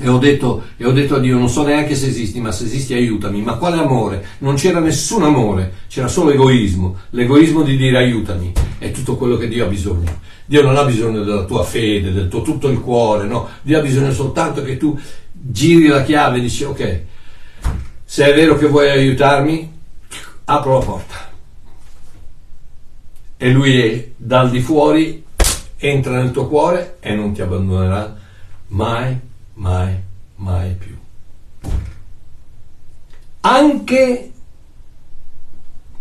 [0.00, 2.64] E ho, detto, e ho, detto, a Dio, non so neanche se esisti, ma se
[2.64, 3.42] esisti aiutami.
[3.42, 4.26] Ma quale amore?
[4.38, 6.96] Non c'era nessun amore, c'era solo egoismo.
[7.10, 10.20] L'egoismo di dire aiutami è tutto quello che Dio ha bisogno.
[10.46, 13.48] Dio non ha bisogno della tua fede, del tuo tutto il cuore, no.
[13.62, 14.98] Dio ha bisogno soltanto che tu
[15.30, 17.00] giri la chiave e dici ok,
[18.04, 19.72] se è vero che vuoi aiutarmi,
[20.44, 21.32] apro la porta.
[23.36, 25.24] E lui è dal di fuori,
[25.76, 28.16] entra nel tuo cuore e non ti abbandonerà
[28.68, 29.94] mai mai,
[30.36, 30.96] mai più.
[33.40, 34.32] Anche,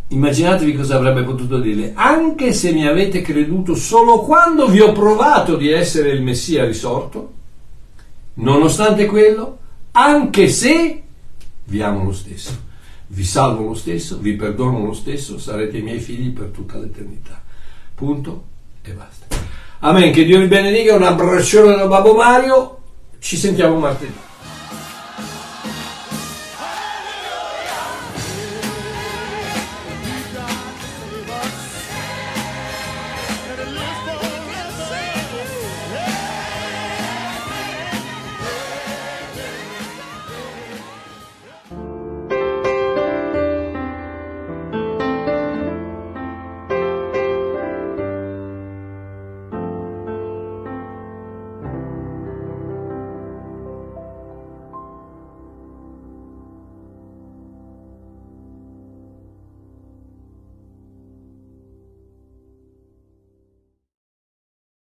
[0.07, 5.57] immaginatevi cosa avrebbe potuto dire, anche se mi avete creduto solo quando vi ho provato
[5.57, 7.31] di essere il Messia risorto,
[8.35, 9.57] nonostante quello,
[9.91, 11.03] anche se
[11.65, 12.71] vi amo lo stesso,
[13.07, 17.41] vi salvo lo stesso, vi perdono lo stesso, sarete i miei figli per tutta l'eternità.
[17.93, 18.43] Punto
[18.81, 19.25] e basta.
[19.79, 22.82] Amen, che Dio vi benedica, un abbraccione da Babbo Mario
[23.23, 24.13] ci sentiamo martedì.